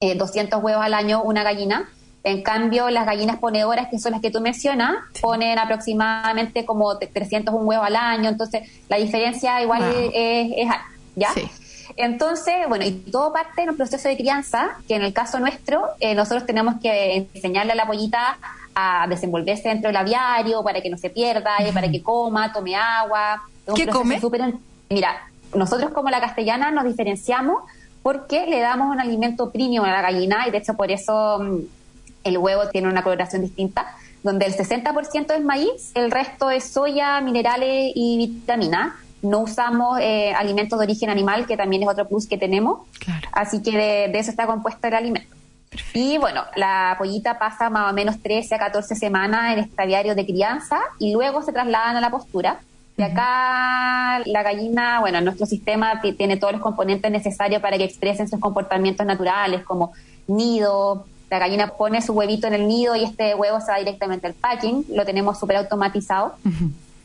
[0.00, 1.88] 200 eh, huevos al año una gallina.
[2.24, 7.66] En cambio, las gallinas ponedoras, que son las que tú mencionas, ponen aproximadamente como 301
[7.66, 8.28] huevos al año.
[8.28, 10.68] Entonces, la diferencia igual es, es,
[11.16, 11.30] ¿ya?
[11.96, 15.84] Entonces, bueno, y todo parte en un proceso de crianza, que en el caso nuestro,
[16.00, 18.38] eh, nosotros tenemos que enseñarle a la pollita
[18.74, 22.74] a desenvolverse dentro del aviario para que no se pierda, y para que coma, tome
[22.74, 23.42] agua.
[23.74, 24.20] ¿Qué come?
[24.88, 27.62] Mira, nosotros como la castellana nos diferenciamos
[28.02, 31.58] porque le damos un alimento premium a la gallina y de hecho por eso mm,
[32.24, 37.20] el huevo tiene una coloración distinta, donde el 60% es maíz, el resto es soya,
[37.20, 38.92] minerales y vitaminas.
[39.22, 42.80] No usamos eh, alimentos de origen animal, que también es otro plus que tenemos.
[43.30, 45.36] Así que de eso está compuesto el alimento.
[45.94, 50.26] Y bueno, la pollita pasa más o menos 13 a 14 semanas en estadiario de
[50.26, 52.60] crianza y luego se trasladan a la postura.
[52.96, 58.28] Y acá la gallina, bueno, nuestro sistema tiene todos los componentes necesarios para que expresen
[58.28, 59.92] sus comportamientos naturales, como
[60.26, 61.06] nido.
[61.30, 64.34] La gallina pone su huevito en el nido y este huevo se va directamente al
[64.34, 64.84] packing.
[64.90, 66.36] Lo tenemos súper automatizado.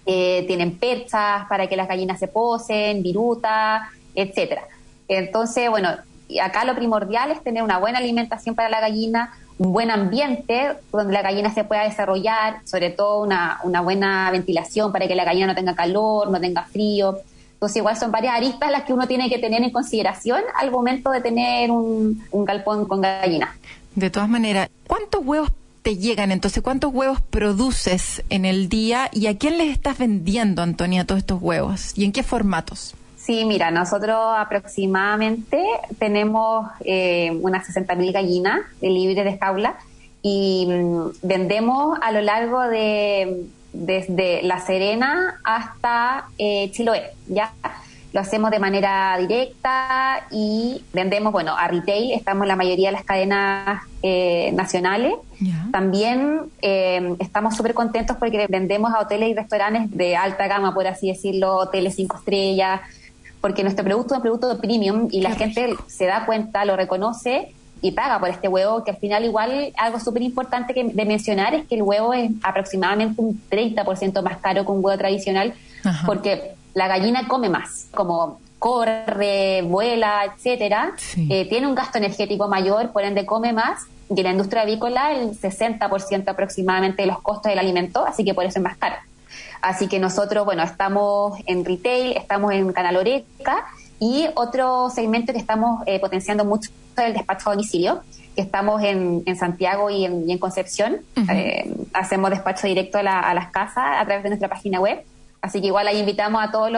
[0.10, 4.64] Eh, tienen perchas para que las gallinas se posen, viruta, etcétera.
[5.10, 5.90] Entonces, bueno,
[6.28, 10.74] y acá lo primordial es tener una buena alimentación para la gallina, un buen ambiente
[10.92, 15.24] donde la gallina se pueda desarrollar, sobre todo una, una buena ventilación para que la
[15.24, 17.20] gallina no tenga calor, no tenga frío.
[17.54, 21.10] Entonces, igual son varias aristas las que uno tiene que tener en consideración al momento
[21.10, 23.50] de tener un, un galpón con gallinas.
[23.96, 26.62] De todas maneras, ¿cuántos huevos te llegan entonces?
[26.62, 31.42] ¿Cuántos huevos produces en el día y a quién les estás vendiendo, Antonia, todos estos
[31.42, 31.94] huevos?
[31.96, 32.94] ¿Y en qué formatos?
[33.28, 35.62] Sí, mira, nosotros aproximadamente
[36.00, 39.76] tenemos eh, unas 60.000 gallinas libres de jaula
[40.22, 47.52] y mm, vendemos a lo largo de desde La Serena hasta eh, Chiloé, ¿ya?
[48.14, 52.94] Lo hacemos de manera directa y vendemos, bueno, a retail, estamos en la mayoría de
[52.94, 55.16] las cadenas eh, nacionales.
[55.74, 60.88] También eh, estamos súper contentos porque vendemos a hoteles y restaurantes de alta gama, por
[60.88, 62.80] así decirlo, hoteles cinco estrellas,
[63.48, 66.76] porque nuestro producto es un producto de premium y la gente se da cuenta, lo
[66.76, 71.06] reconoce y paga por este huevo, que al final igual algo súper importante que de
[71.06, 75.54] mencionar es que el huevo es aproximadamente un 30% más caro que un huevo tradicional,
[76.06, 82.92] porque la gallina come más, como corre, vuela, etcétera, eh, tiene un gasto energético mayor,
[82.92, 87.50] por ende come más, y en la industria avícola el 60% aproximadamente de los costos
[87.50, 88.98] del alimento, así que por eso es más caro.
[89.62, 93.66] Así que nosotros, bueno, estamos en retail, estamos en Canal Oreca
[94.00, 98.02] y otro segmento que estamos eh, potenciando mucho es el despacho a domicilio,
[98.36, 100.98] que estamos en, Santiago y en, Concepción.
[101.32, 105.04] Eh, hacemos despacho directo a, las casas a través de nuestra página web.
[105.42, 106.72] Así que igual ahí invitamos a todas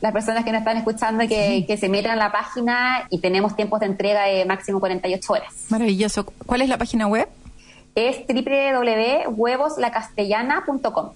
[0.00, 3.56] las personas que nos están escuchando que, que se metan en la página y tenemos
[3.56, 5.52] tiempos de entrega de máximo 48 horas.
[5.68, 6.24] Maravilloso.
[6.24, 7.28] ¿Cuál es la página web?
[7.94, 11.10] Es www.huevoslacastellana.com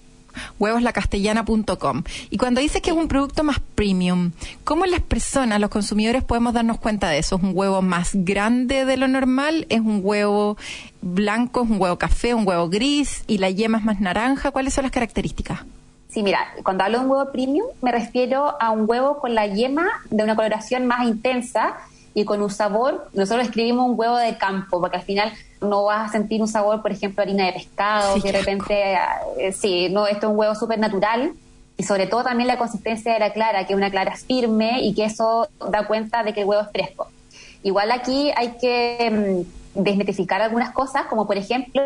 [0.59, 2.03] huevoslacastellana.com.
[2.29, 4.31] Y cuando dices que es un producto más premium,
[4.63, 7.37] ¿cómo las personas, los consumidores, podemos darnos cuenta de eso?
[7.37, 9.65] ¿Es un huevo más grande de lo normal?
[9.69, 10.57] ¿Es un huevo
[11.01, 11.63] blanco?
[11.63, 12.33] ¿Es un huevo café?
[12.33, 13.23] ¿Un huevo gris?
[13.27, 14.51] ¿Y la yema es más naranja?
[14.51, 15.61] ¿Cuáles son las características?
[16.09, 19.47] Sí, mira, cuando hablo de un huevo premium me refiero a un huevo con la
[19.47, 21.77] yema de una coloración más intensa
[22.13, 26.09] y con un sabor, nosotros escribimos un huevo de campo, porque al final no vas
[26.09, 28.97] a sentir un sabor, por ejemplo, harina de pescado, que de repente,
[29.39, 31.33] eh, sí, no, esto es un huevo súper natural.
[31.75, 34.93] Y sobre todo también la consistencia de la clara, que una clara es firme y
[34.93, 37.07] que eso da cuenta de que el huevo es fresco.
[37.63, 39.45] Igual aquí hay que
[39.75, 41.81] mm, desmitificar algunas cosas, como por ejemplo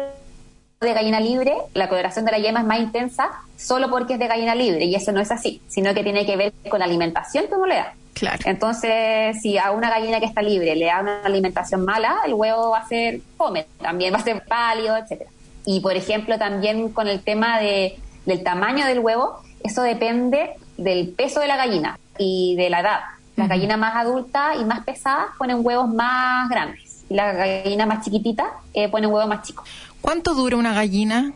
[0.82, 4.28] de gallina libre, la coloración de la yema es más intensa solo porque es de
[4.28, 7.48] gallina libre, y eso no es así, sino que tiene que ver con la alimentación
[7.48, 7.94] que uno le da.
[8.18, 8.40] Claro.
[8.46, 12.72] Entonces, si a una gallina que está libre le da una alimentación mala, el huevo
[12.72, 15.30] va a ser fome, también va a ser pálido, etcétera.
[15.66, 21.10] Y por ejemplo, también con el tema de, del tamaño del huevo, eso depende del
[21.10, 23.00] peso de la gallina y de la edad.
[23.36, 27.04] Las gallinas más adultas y más pesadas ponen huevos más grandes.
[27.10, 29.68] Y las gallinas más chiquititas eh, ponen huevos más chicos.
[30.02, 31.34] ¿Cuánto dura una gallina?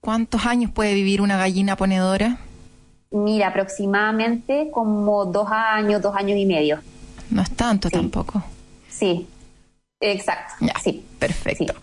[0.00, 2.38] ¿Cuántos años puede vivir una gallina ponedora?
[3.12, 6.80] Mira, aproximadamente como dos años, dos años y medio.
[7.30, 8.42] No es tanto tampoco.
[8.88, 9.26] Sí,
[10.00, 10.54] exacto.
[10.60, 11.04] Ya, sí.
[11.18, 11.74] Perfecto.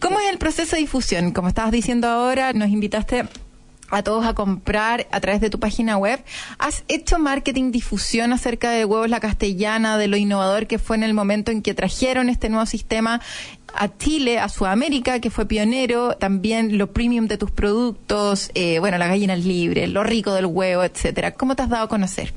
[0.00, 1.32] ¿Cómo es el proceso de difusión?
[1.32, 3.28] Como estabas diciendo ahora, nos invitaste
[3.92, 6.24] a todos a comprar a través de tu página web.
[6.58, 11.02] ¿Has hecho marketing, difusión acerca de Huevos La Castellana, de lo innovador que fue en
[11.02, 13.20] el momento en que trajeron este nuevo sistema
[13.74, 18.98] a Chile, a Sudamérica, que fue pionero, también lo premium de tus productos, eh, bueno,
[18.98, 21.32] la gallina libre, lo rico del huevo, etcétera.
[21.32, 22.32] ¿Cómo te has dado a conocer?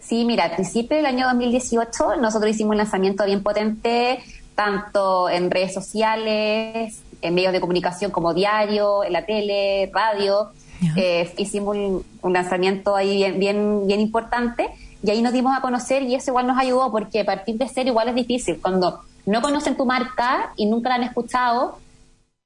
[0.00, 4.20] Sí, mira, al principio del año 2018 nosotros hicimos un lanzamiento bien potente,
[4.54, 10.50] tanto en redes sociales, en medios de comunicación como diario, en la tele, radio.
[10.96, 14.68] Eh, hicimos un, lanzamiento ahí bien, bien, bien importante
[15.02, 17.90] y ahí nos dimos a conocer y eso igual nos ayudó porque partir de cero
[17.90, 18.58] igual es difícil.
[18.60, 21.78] Cuando no conocen tu marca y nunca la han escuchado,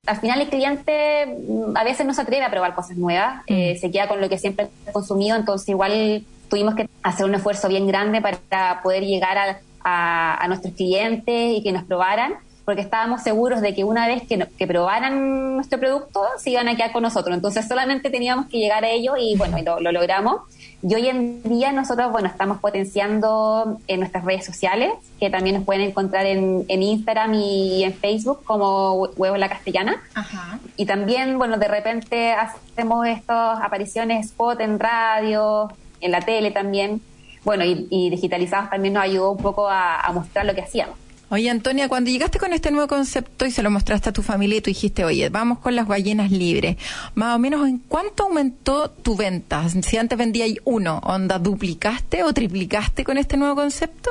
[0.06, 3.52] al final el cliente mm, a veces no se atreve a probar cosas nuevas, mm.
[3.52, 7.34] eh, se queda con lo que siempre ha consumido, entonces igual tuvimos que hacer un
[7.34, 12.34] esfuerzo bien grande para poder llegar a nuestros clientes y que nos probaran
[12.68, 16.76] porque estábamos seguros de que una vez que, que probaran nuestro producto, se iban a
[16.76, 17.34] quedar con nosotros.
[17.34, 20.42] Entonces solamente teníamos que llegar a ello y bueno, lo, lo, logramos.
[20.80, 25.64] Y hoy en día nosotros, bueno, estamos potenciando en nuestras redes sociales, que también nos
[25.64, 30.00] pueden encontrar en, en Instagram y en Facebook como Huevo la Castellana.
[30.14, 30.60] Ajá.
[30.76, 35.68] Y también, bueno, de repente hacemos estas apariciones spot en radio,
[36.00, 37.00] en la tele también.
[37.44, 40.96] Bueno, y, y digitalizados también nos ayudó un poco a, a mostrar lo que hacíamos.
[41.30, 44.58] Oye, Antonia, cuando llegaste con este nuevo concepto y se lo mostraste a tu familia
[44.58, 46.78] y tú dijiste, oye, vamos con las gallinas libres,
[47.14, 49.68] más o menos, ¿en cuánto aumentó tu venta?
[49.68, 54.10] Si antes vendía uno, ¿onda duplicaste o triplicaste con este nuevo concepto?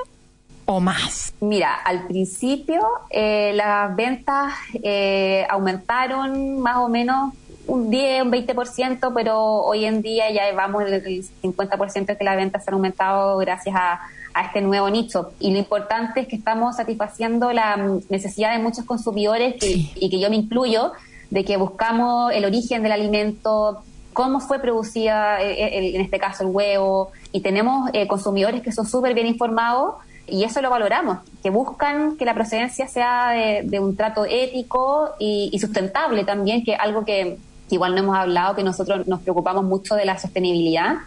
[0.65, 1.33] ¿O más?
[1.39, 4.53] Mira, al principio eh, las ventas
[4.83, 7.33] eh, aumentaron más o menos
[7.65, 11.03] un 10, un 20%, pero hoy en día ya vamos el
[11.41, 14.01] 50% de que las ventas han aumentado gracias a
[14.37, 15.31] a este nuevo nicho.
[15.39, 17.75] Y lo importante es que estamos satisfaciendo la
[18.09, 20.91] necesidad de muchos consumidores y que yo me incluyo,
[21.31, 26.43] de que buscamos el origen del alimento, cómo fue producida, eh, eh, en este caso,
[26.43, 29.95] el huevo, y tenemos eh, consumidores que son súper bien informados
[30.27, 33.29] y eso lo valoramos, que buscan que la procedencia sea
[33.63, 37.37] de, un trato ético y, y, sustentable también, que algo que, que
[37.69, 40.97] igual no hemos hablado, que nosotros nos preocupamos mucho de la sostenibilidad,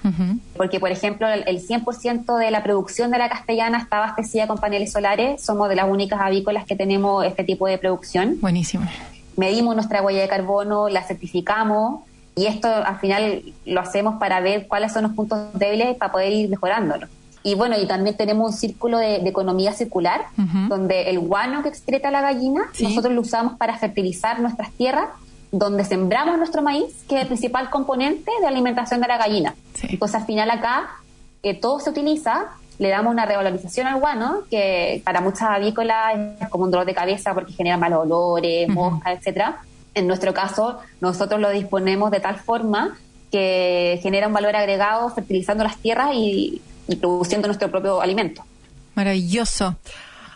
[0.57, 4.93] porque por ejemplo el, 100% de la producción de la castellana está abastecida con paneles
[4.93, 8.37] solares, somos de las únicas avícolas que tenemos este tipo de producción.
[8.41, 8.87] Buenísimo.
[9.37, 12.03] Medimos nuestra huella de carbono, la certificamos
[12.37, 16.33] y esto al final lo hacemos para ver cuáles son los puntos débiles para poder
[16.33, 17.07] ir mejorándolo.
[17.43, 20.27] Y bueno, y también tenemos un círculo de, economía circular,
[20.69, 25.09] donde el guano que excreta la gallina, nosotros lo usamos para fertilizar nuestras tierras
[25.53, 29.55] donde sembramos nuestro maíz, que es el principal componente de alimentación de la gallina.
[29.83, 30.91] Entonces, al final acá,
[31.43, 36.49] eh, todo se utiliza, le damos una revalorización al guano, que para muchas avícolas es
[36.49, 39.63] como un dolor de cabeza porque genera malos olores, moscas, etcétera.
[39.95, 42.97] En nuestro caso, nosotros lo disponemos de tal forma
[43.33, 46.61] que genera un valor agregado fertilizando las tierras y
[47.01, 48.45] produciendo nuestro propio alimento.
[48.95, 49.77] Maravilloso.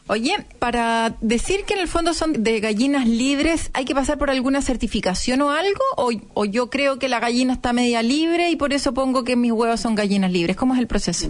[0.07, 4.29] Oye, para decir que en el fondo son de gallinas libres, ¿hay que pasar por
[4.29, 5.83] alguna certificación o algo?
[5.97, 9.53] ¿O, yo creo que la gallina está media libre y por eso pongo que mis
[9.53, 10.57] huevos son gallinas libres?
[10.57, 11.29] ¿Cómo es el proceso?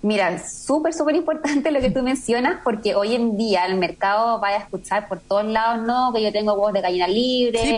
[0.00, 4.48] Mira, súper, súper importante lo que tú mencionas, porque hoy en día el mercado va
[4.48, 7.58] a escuchar por todos lados, no, que yo tengo huevos de gallina libre.
[7.58, 7.76] Sí,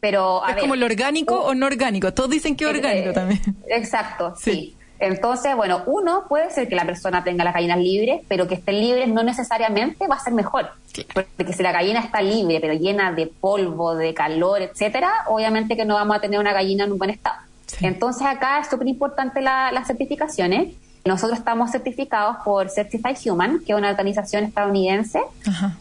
[0.00, 2.14] pero, es como el orgánico o no orgánico.
[2.14, 3.40] Todos dicen que es eh, orgánico también.
[3.68, 4.77] Exacto, sí.
[5.00, 8.80] Entonces, bueno, uno puede ser que la persona tenga las gallinas libres, pero que estén
[8.80, 10.70] libres no necesariamente va a ser mejor.
[11.14, 15.84] Porque si la gallina está libre, pero llena de polvo, de calor, etcétera, obviamente que
[15.84, 17.36] no vamos a tener una gallina en un buen estado.
[17.80, 20.74] Entonces, acá es súper importante las certificaciones.
[21.04, 25.20] Nosotros estamos certificados por Certified Human, que es una organización estadounidense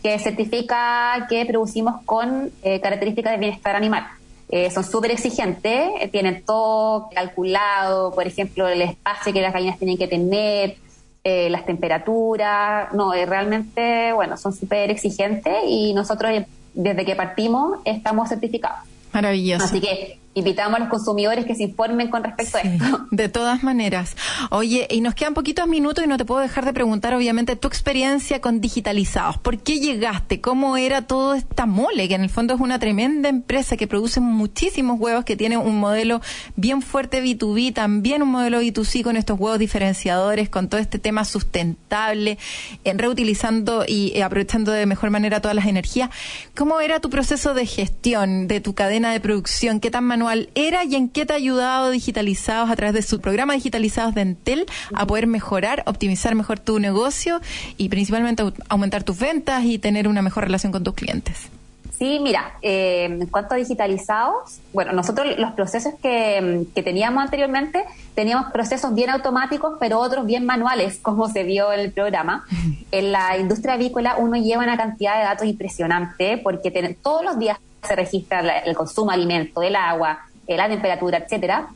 [0.03, 4.07] que certifica que producimos con eh, características de bienestar animal.
[4.49, 9.77] Eh, son súper exigentes, eh, tienen todo calculado, por ejemplo, el espacio que las gallinas
[9.77, 10.77] tienen que tener,
[11.23, 16.31] eh, las temperaturas, no, realmente, bueno, son súper exigentes y nosotros
[16.73, 18.87] desde que partimos estamos certificados.
[19.11, 19.65] Maravilloso.
[19.65, 23.07] Así que invitamos a los consumidores que se informen con respecto a esto.
[23.11, 24.15] De todas maneras.
[24.51, 27.67] Oye, y nos quedan poquitos minutos y no te puedo dejar de preguntar, obviamente, tu
[27.67, 29.39] experiencia con digitalizados.
[29.39, 30.39] ¿Por qué llegaste?
[30.39, 32.07] ¿Cómo era todo esta mole?
[32.07, 35.79] Que en el fondo es una tremenda empresa que produce muchísimos huevos, que tiene un
[35.79, 36.21] modelo
[36.55, 41.25] bien fuerte B2B, también un modelo B2C con estos huevos diferenciadores, con todo este tema
[41.25, 42.37] sustentable,
[42.83, 46.11] en reutilizando y eh, aprovechando de mejor manera todas las energías.
[46.55, 49.79] ¿Cómo era tu proceso de gestión de tu cadena de producción?
[49.79, 53.19] ¿Qué tan manual era y en qué te ha ayudado Digitalizados a través de su
[53.19, 57.41] programa Digitalizados de Entel a poder mejorar, optimizar mejor tu negocio
[57.77, 61.49] y principalmente aumentar tus ventas y tener una mejor relación con tus clientes?
[61.97, 67.83] Sí, mira, eh, en cuanto a digitalizados, bueno, nosotros los procesos que, que, teníamos anteriormente,
[68.13, 72.45] teníamos procesos bien automáticos, pero otros bien manuales, como se vio en el programa.
[72.91, 76.71] En la industria avícola uno lleva una cantidad de datos impresionante porque
[77.01, 81.69] todos los días se registra el consumo de alimento, el agua, eh, la temperatura, etcétera.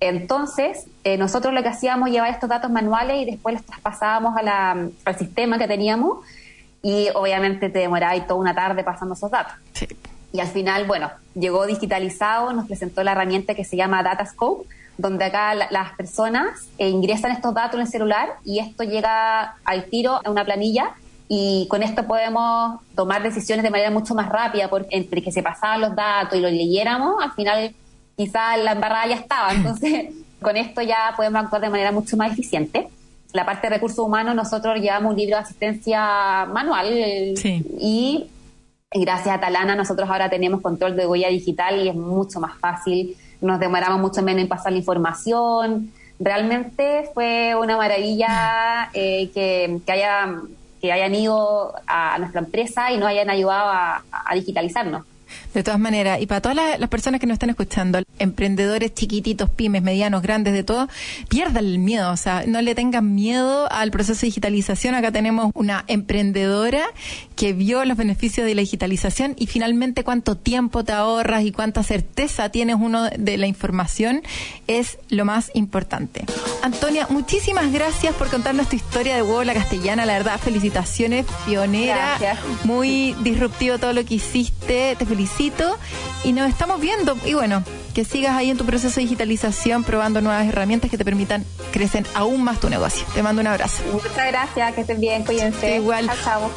[0.00, 4.34] Entonces, eh, nosotros lo que hacíamos llevar estos datos manuales y después los traspasábamos
[5.04, 6.18] al sistema que teníamos
[6.82, 9.54] y obviamente te demoraba toda una tarde pasando esos datos.
[10.32, 14.68] Y al final, bueno, llegó digitalizado, nos presentó la herramienta que se llama Datascope,
[14.98, 19.84] donde acá las personas eh, ingresan estos datos en el celular y esto llega al
[19.84, 20.94] tiro a una planilla
[21.28, 25.42] y con esto podemos tomar decisiones de manera mucho más rápida, porque entre que se
[25.42, 27.74] pasaban los datos y los leyéramos, al final
[28.16, 29.52] quizás la embarrada ya estaba.
[29.52, 32.88] Entonces, con esto ya podemos actuar de manera mucho más eficiente.
[33.32, 37.34] La parte de recursos humanos, nosotros llevamos un libro de asistencia manual
[37.78, 38.26] y
[38.90, 43.16] gracias a Talana nosotros ahora tenemos control de huella digital y es mucho más fácil,
[43.42, 45.92] nos demoramos mucho menos en pasar la información.
[46.18, 50.34] Realmente fue una maravilla eh, que, que haya
[50.80, 55.04] que hayan ido a nuestra empresa y nos hayan ayudado a, a digitalizarnos.
[55.54, 59.82] De todas maneras, y para todas las, personas que nos están escuchando, emprendedores chiquititos, pymes,
[59.82, 60.88] medianos, grandes, de todo,
[61.28, 64.94] pierdan el miedo, o sea, no le tengan miedo al proceso de digitalización.
[64.94, 66.82] Acá tenemos una emprendedora
[67.34, 71.82] que vio los beneficios de la digitalización y finalmente cuánto tiempo te ahorras y cuánta
[71.82, 74.22] certeza tienes uno de la información
[74.66, 76.24] es lo más importante.
[76.62, 82.18] Antonia, muchísimas gracias por contarnos tu historia de huevo la castellana, la verdad, felicitaciones, pionera,
[82.64, 85.37] muy disruptivo todo lo que hiciste, te felicito
[86.24, 87.16] y nos estamos viendo.
[87.24, 87.62] Y bueno,
[87.94, 92.04] que sigas ahí en tu proceso de digitalización probando nuevas herramientas que te permitan crecer
[92.14, 93.06] aún más tu negocio.
[93.14, 93.82] Te mando un abrazo.
[93.92, 95.76] Muchas gracias, que estén bien, cuídense.
[95.76, 96.10] igual.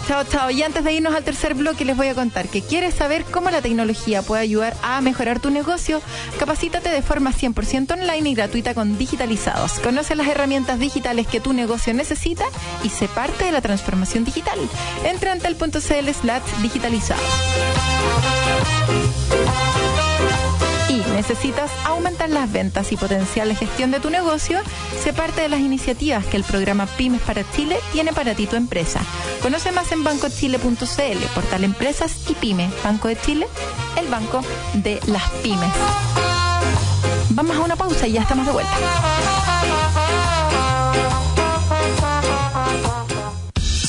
[0.08, 0.50] Chao, chao.
[0.50, 3.52] Y antes de irnos al tercer bloque, les voy a contar que quieres saber cómo
[3.52, 6.02] la tecnología puede ayudar a mejorar tu negocio.
[6.40, 9.74] Capacítate de forma 100% online y gratuita con Digitalizados.
[9.80, 12.46] Conoce las herramientas digitales que tu negocio necesita
[12.84, 14.60] y sé parte de la transformación digital.
[15.06, 17.22] Entra en tel.cl slash digitalizados
[21.22, 24.60] necesitas aumentar las ventas y potencial de gestión de tu negocio,
[25.04, 28.56] sé parte de las iniciativas que el programa Pymes para Chile tiene para ti tu
[28.56, 29.00] empresa.
[29.42, 32.72] Conoce más en bancochile.cl, portal Empresas y Pyme.
[32.84, 33.48] Banco de Chile,
[33.98, 34.42] el banco
[34.74, 35.72] de las pymes.
[37.30, 39.81] Vamos a una pausa y ya estamos de vuelta.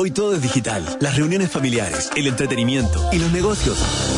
[0.00, 4.17] Hoy todo es digital, las reuniones familiares, el entretenimiento y los negocios.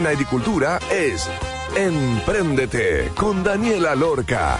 [0.00, 1.28] En agricultura es
[1.76, 4.56] Empréndete con Daniela Lorca.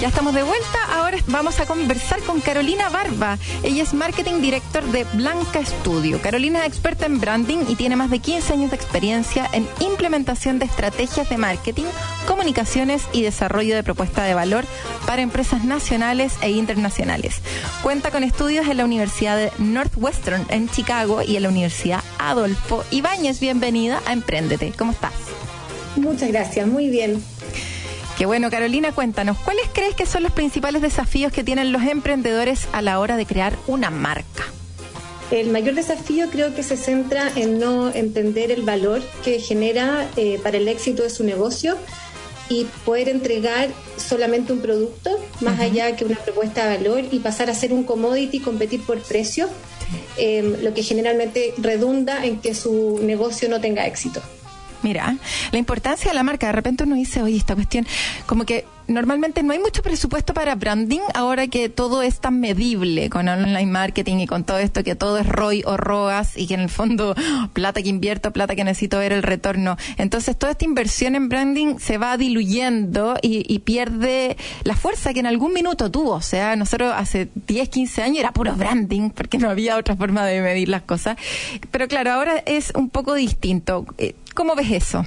[0.00, 0.78] Ya estamos de vuelta.
[0.92, 3.38] Ahora vamos a conversar con Carolina Barba.
[3.62, 6.20] Ella es Marketing Director de Blanca Studio.
[6.20, 10.58] Carolina es experta en branding y tiene más de 15 años de experiencia en implementación
[10.58, 11.86] de estrategias de marketing,
[12.26, 14.66] comunicaciones y desarrollo de propuesta de valor
[15.06, 17.36] para empresas nacionales e internacionales.
[17.82, 22.84] Cuenta con estudios en la Universidad de Northwestern en Chicago y en la Universidad Adolfo
[22.90, 23.40] Ibáñez.
[23.40, 24.74] Bienvenida a Emprendete.
[24.76, 25.14] ¿Cómo estás?
[25.96, 27.22] Muchas gracias, muy bien.
[28.16, 32.66] Qué bueno, Carolina, cuéntanos, ¿cuáles crees que son los principales desafíos que tienen los emprendedores
[32.72, 34.44] a la hora de crear una marca?
[35.30, 40.40] El mayor desafío creo que se centra en no entender el valor que genera eh,
[40.42, 41.76] para el éxito de su negocio
[42.48, 45.10] y poder entregar solamente un producto
[45.42, 48.82] más allá que una propuesta de valor y pasar a ser un commodity y competir
[48.82, 49.50] por precio,
[50.16, 54.22] eh, lo que generalmente redunda en que su negocio no tenga éxito.
[54.82, 55.16] Mira,
[55.52, 57.86] la importancia de la marca, de repente uno dice, oye, esta cuestión,
[58.26, 63.10] como que normalmente no hay mucho presupuesto para branding ahora que todo es tan medible
[63.10, 66.54] con online marketing y con todo esto que todo es ROI o ROAS y que
[66.54, 67.14] en el fondo
[67.52, 69.76] plata que invierto, plata que necesito ver el retorno.
[69.96, 75.26] Entonces toda esta inversión en branding se va diluyendo y, pierde la fuerza que en
[75.26, 76.12] algún minuto tuvo.
[76.12, 80.24] O sea, nosotros hace 10, 15 años era puro branding porque no había otra forma
[80.24, 81.16] de medir las cosas.
[81.70, 83.86] Pero claro, ahora es un poco distinto.
[83.98, 85.04] Eh, ¿Cómo ves eso?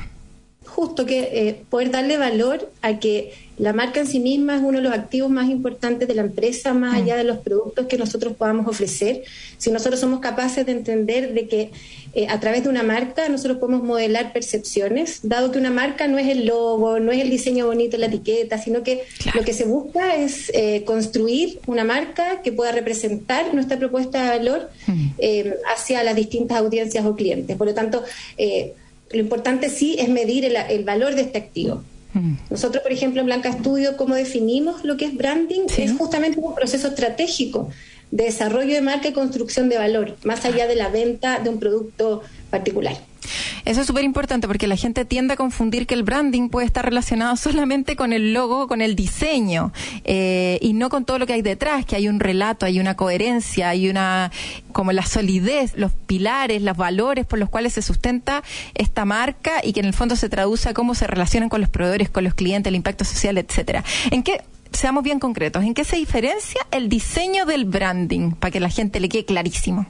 [0.65, 4.77] Justo que eh, poder darle valor a que la marca en sí misma es uno
[4.77, 8.33] de los activos más importantes de la empresa, más allá de los productos que nosotros
[8.37, 9.23] podamos ofrecer.
[9.57, 11.71] Si nosotros somos capaces de entender de que
[12.13, 16.17] eh, a través de una marca nosotros podemos modelar percepciones, dado que una marca no
[16.17, 19.03] es el logo, no es el diseño bonito, la etiqueta, sino que
[19.35, 24.37] lo que se busca es eh, construir una marca que pueda representar nuestra propuesta de
[24.39, 24.69] valor
[25.17, 27.57] eh, hacia las distintas audiencias o clientes.
[27.57, 28.05] Por lo tanto,
[28.37, 31.83] lo importante sí es medir el valor de este activo.
[32.13, 32.33] Mm.
[32.49, 35.61] Nosotros, por ejemplo, en Blanca Estudio, ¿cómo definimos lo que es branding?
[35.77, 37.69] Es justamente un proceso estratégico
[38.11, 41.59] de desarrollo de marca y construcción de valor, más allá de la venta de un
[41.59, 42.97] producto particular.
[43.65, 46.83] Eso es súper importante porque la gente tiende a confundir que el branding puede estar
[46.85, 49.71] relacionado solamente con el logo, con el diseño
[50.05, 52.95] eh, y no con todo lo que hay detrás, que hay un relato, hay una
[52.95, 54.31] coherencia, hay una
[54.71, 58.43] como la solidez, los pilares, los valores por los cuales se sustenta
[58.75, 61.69] esta marca y que en el fondo se traduce a cómo se relacionan con los
[61.69, 63.83] proveedores, con los clientes, el impacto social, etcétera.
[64.11, 64.41] ¿En qué
[64.71, 68.99] seamos bien concretos, ¿en qué se diferencia el diseño del branding para que la gente
[68.99, 69.87] le quede clarísimo?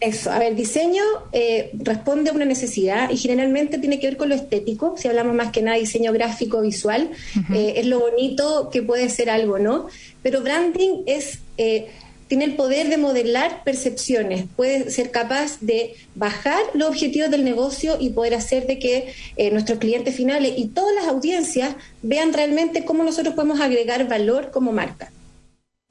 [0.00, 1.02] Eso, a ver, diseño
[1.32, 5.34] eh, responde a una necesidad y generalmente tiene que ver con lo estético, si hablamos
[5.34, 7.10] más que nada de diseño gráfico visual,
[7.52, 9.86] eh, es lo bonito que puede ser algo, ¿no?
[10.22, 11.40] Pero branding es...
[11.56, 11.88] Eh,
[12.28, 17.96] tiene el poder de modelar percepciones, puede ser capaz de bajar los objetivos del negocio
[17.98, 19.14] y poder hacer de que
[19.50, 24.72] nuestros clientes finales y todas las audiencias vean realmente cómo nosotros podemos agregar valor como
[24.72, 25.10] marca.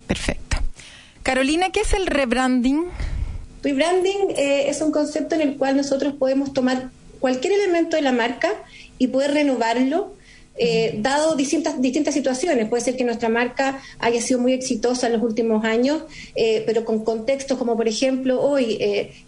[0.05, 0.57] Perfecto.
[1.23, 2.85] Carolina, ¿qué es el rebranding?
[3.63, 8.11] Rebranding eh, es un concepto en el cual nosotros podemos tomar cualquier elemento de la
[8.11, 8.49] marca
[8.97, 10.13] y poder renovarlo
[10.57, 12.67] eh, dado distintas, distintas situaciones.
[12.69, 16.03] Puede ser que nuestra marca haya sido muy exitosa en los últimos años,
[16.35, 18.77] eh, pero con contextos como, por ejemplo, hoy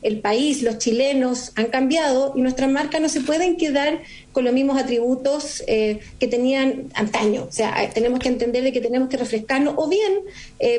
[0.01, 4.01] el país, los chilenos han cambiado y nuestra marca no se pueden quedar
[4.31, 7.45] con los mismos atributos que tenían antaño.
[7.47, 10.21] O sea, tenemos que entender de que tenemos que refrescarnos o bien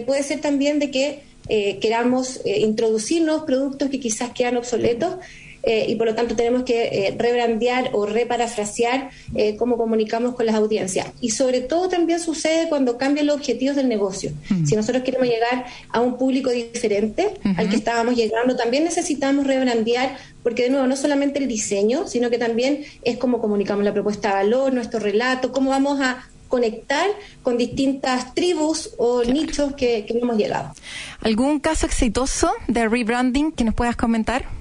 [0.07, 5.17] puede ser también de que eh, queramos eh, introducir nuevos productos que quizás quedan obsoletos
[5.63, 9.11] eh, y por lo tanto tenemos que rebrandear o reparafrasear
[9.59, 11.09] cómo comunicamos con las audiencias.
[11.21, 14.33] Y sobre todo también sucede cuando cambian los objetivos del negocio.
[14.49, 14.67] Mm.
[14.67, 20.17] Si nosotros queremos llegar a un público diferente al que estábamos llegando, también necesitamos rebrandear
[20.43, 24.29] porque de nuevo no solamente el diseño, sino que también es cómo comunicamos la propuesta
[24.29, 27.07] de valor, nuestro relato, cómo vamos a conectar
[27.43, 30.73] con distintas tribus o nichos que, que hemos llegado.
[31.21, 34.60] ¿Algún caso exitoso de rebranding que nos puedas comentar?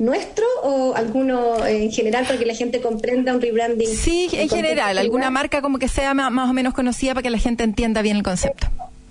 [0.00, 3.86] Nuestro o alguno en general para que la gente comprenda un rebranding?
[3.86, 7.38] Sí, en general, alguna marca como que sea más o menos conocida para que la
[7.38, 8.66] gente entienda bien el concepto.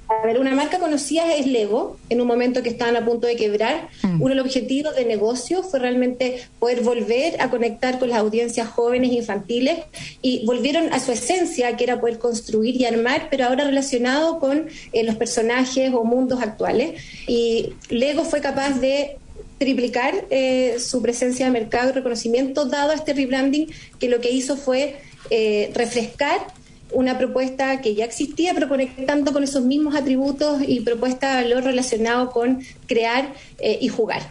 [0.09, 3.35] A ver, una marca conocida es Lego, en un momento que estaban a punto de
[3.35, 3.89] quebrar.
[4.01, 4.19] Mm.
[4.19, 8.67] Uno de los objetivos de negocio fue realmente poder volver a conectar con las audiencias
[8.69, 9.81] jóvenes e infantiles
[10.23, 14.67] y volvieron a su esencia, que era poder construir y armar, pero ahora relacionado con
[14.93, 16.99] eh, los personajes o mundos actuales.
[17.27, 19.19] Y Lego fue capaz de
[19.59, 23.67] triplicar eh, su presencia de mercado y reconocimiento, dado este rebranding,
[23.99, 24.95] que lo que hizo fue
[25.29, 26.47] eh, refrescar
[26.91, 31.63] una propuesta que ya existía, pero conectando con esos mismos atributos y propuesta de valor
[31.65, 34.23] relacionado con crear eh, y jugar.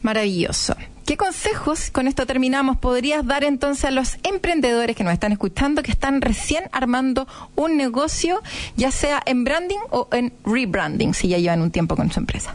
[0.00, 0.76] Maravilloso.
[1.04, 5.82] ¿Qué consejos, con esto terminamos, podrías dar entonces a los emprendedores que nos están escuchando,
[5.82, 7.26] que están recién armando
[7.56, 8.40] un negocio,
[8.76, 12.54] ya sea en branding o en rebranding, si ya llevan un tiempo con su empresa?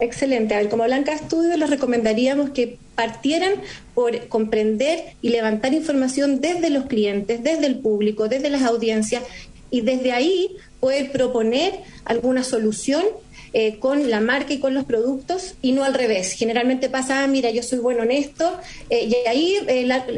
[0.00, 0.54] Excelente.
[0.54, 3.52] A ver, como Blanca Estudio les recomendaríamos que partieran
[3.94, 9.22] por comprender y levantar información desde los clientes, desde el público, desde las audiencias
[9.70, 11.74] y desde ahí poder proponer
[12.04, 13.04] alguna solución
[13.56, 16.32] eh, con la marca y con los productos y no al revés.
[16.32, 18.58] Generalmente pasa, ah, mira, yo soy bueno en esto
[18.90, 19.56] eh, y ahí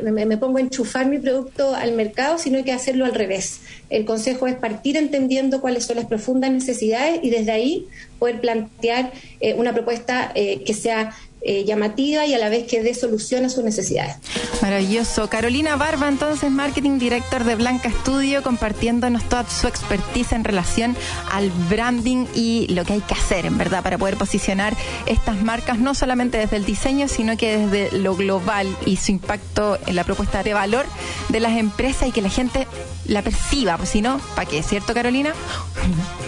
[0.02, 3.60] me, pongo a enchufar mi producto al mercado, sino hay que hacerlo al revés.
[3.90, 7.86] El consejo es partir entendiendo cuáles son las profundas necesidades y desde ahí
[8.18, 9.12] poder plantear
[9.58, 11.14] una propuesta que sea
[11.48, 14.16] eh, llamativa y a la vez que dé solución a sus necesidades.
[14.62, 15.28] Maravilloso.
[15.28, 20.96] Carolina Barba, entonces, Marketing Director de Blanca Studio, compartiéndonos toda su expertise en relación
[21.30, 24.76] al branding y lo que hay que hacer, en verdad, para poder posicionar
[25.06, 29.78] estas marcas, no solamente desde el diseño, sino que desde lo global y su impacto
[29.86, 30.86] en la propuesta de valor
[31.28, 32.66] de las empresas y que la gente
[33.08, 34.62] la perciba, pues si no, ¿para qué?
[34.62, 35.32] ¿Cierto, Carolina?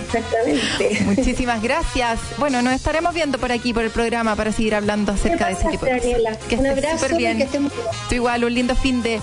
[0.06, 1.04] Exactamente.
[1.16, 2.20] Muchísimas gracias.
[2.38, 5.68] Bueno, nos estaremos viendo por aquí, por el programa, para seguir hablando acerca de ese
[5.68, 6.38] tipo de cosas.
[6.48, 7.38] Que un abrazo súper bien.
[7.38, 9.20] Que Tú igual, un lindo fin de...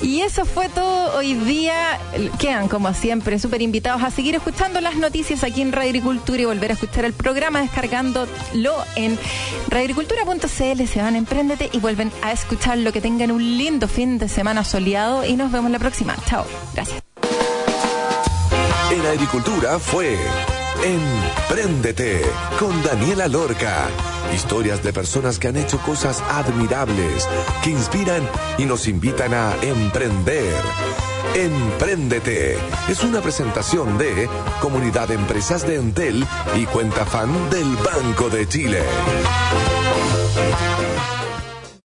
[0.00, 1.98] Y eso fue todo hoy día.
[2.38, 6.44] Quedan, como siempre, súper invitados a seguir escuchando las noticias aquí en Radio Agricultura y
[6.44, 9.18] volver a escuchar el programa descargándolo en
[9.68, 10.86] radioagricultura.cl.
[10.86, 12.92] Se van, empréndete y vuelven a escucharlo.
[12.92, 16.16] Que tengan un lindo fin de semana soleado y nos vemos la próxima.
[16.26, 16.44] Chao.
[16.74, 17.02] Gracias.
[18.90, 20.16] En Agricultura fue
[20.84, 22.22] Empréndete
[22.58, 23.88] con Daniela Lorca.
[24.34, 27.28] Historias de personas que han hecho cosas admirables,
[27.62, 28.22] que inspiran
[28.58, 30.54] y nos invitan a emprender.
[31.34, 32.56] Empréndete
[32.88, 34.28] es una presentación de
[34.60, 36.26] Comunidad de Empresas de Entel
[36.56, 38.82] y Cuenta Fan del Banco de Chile.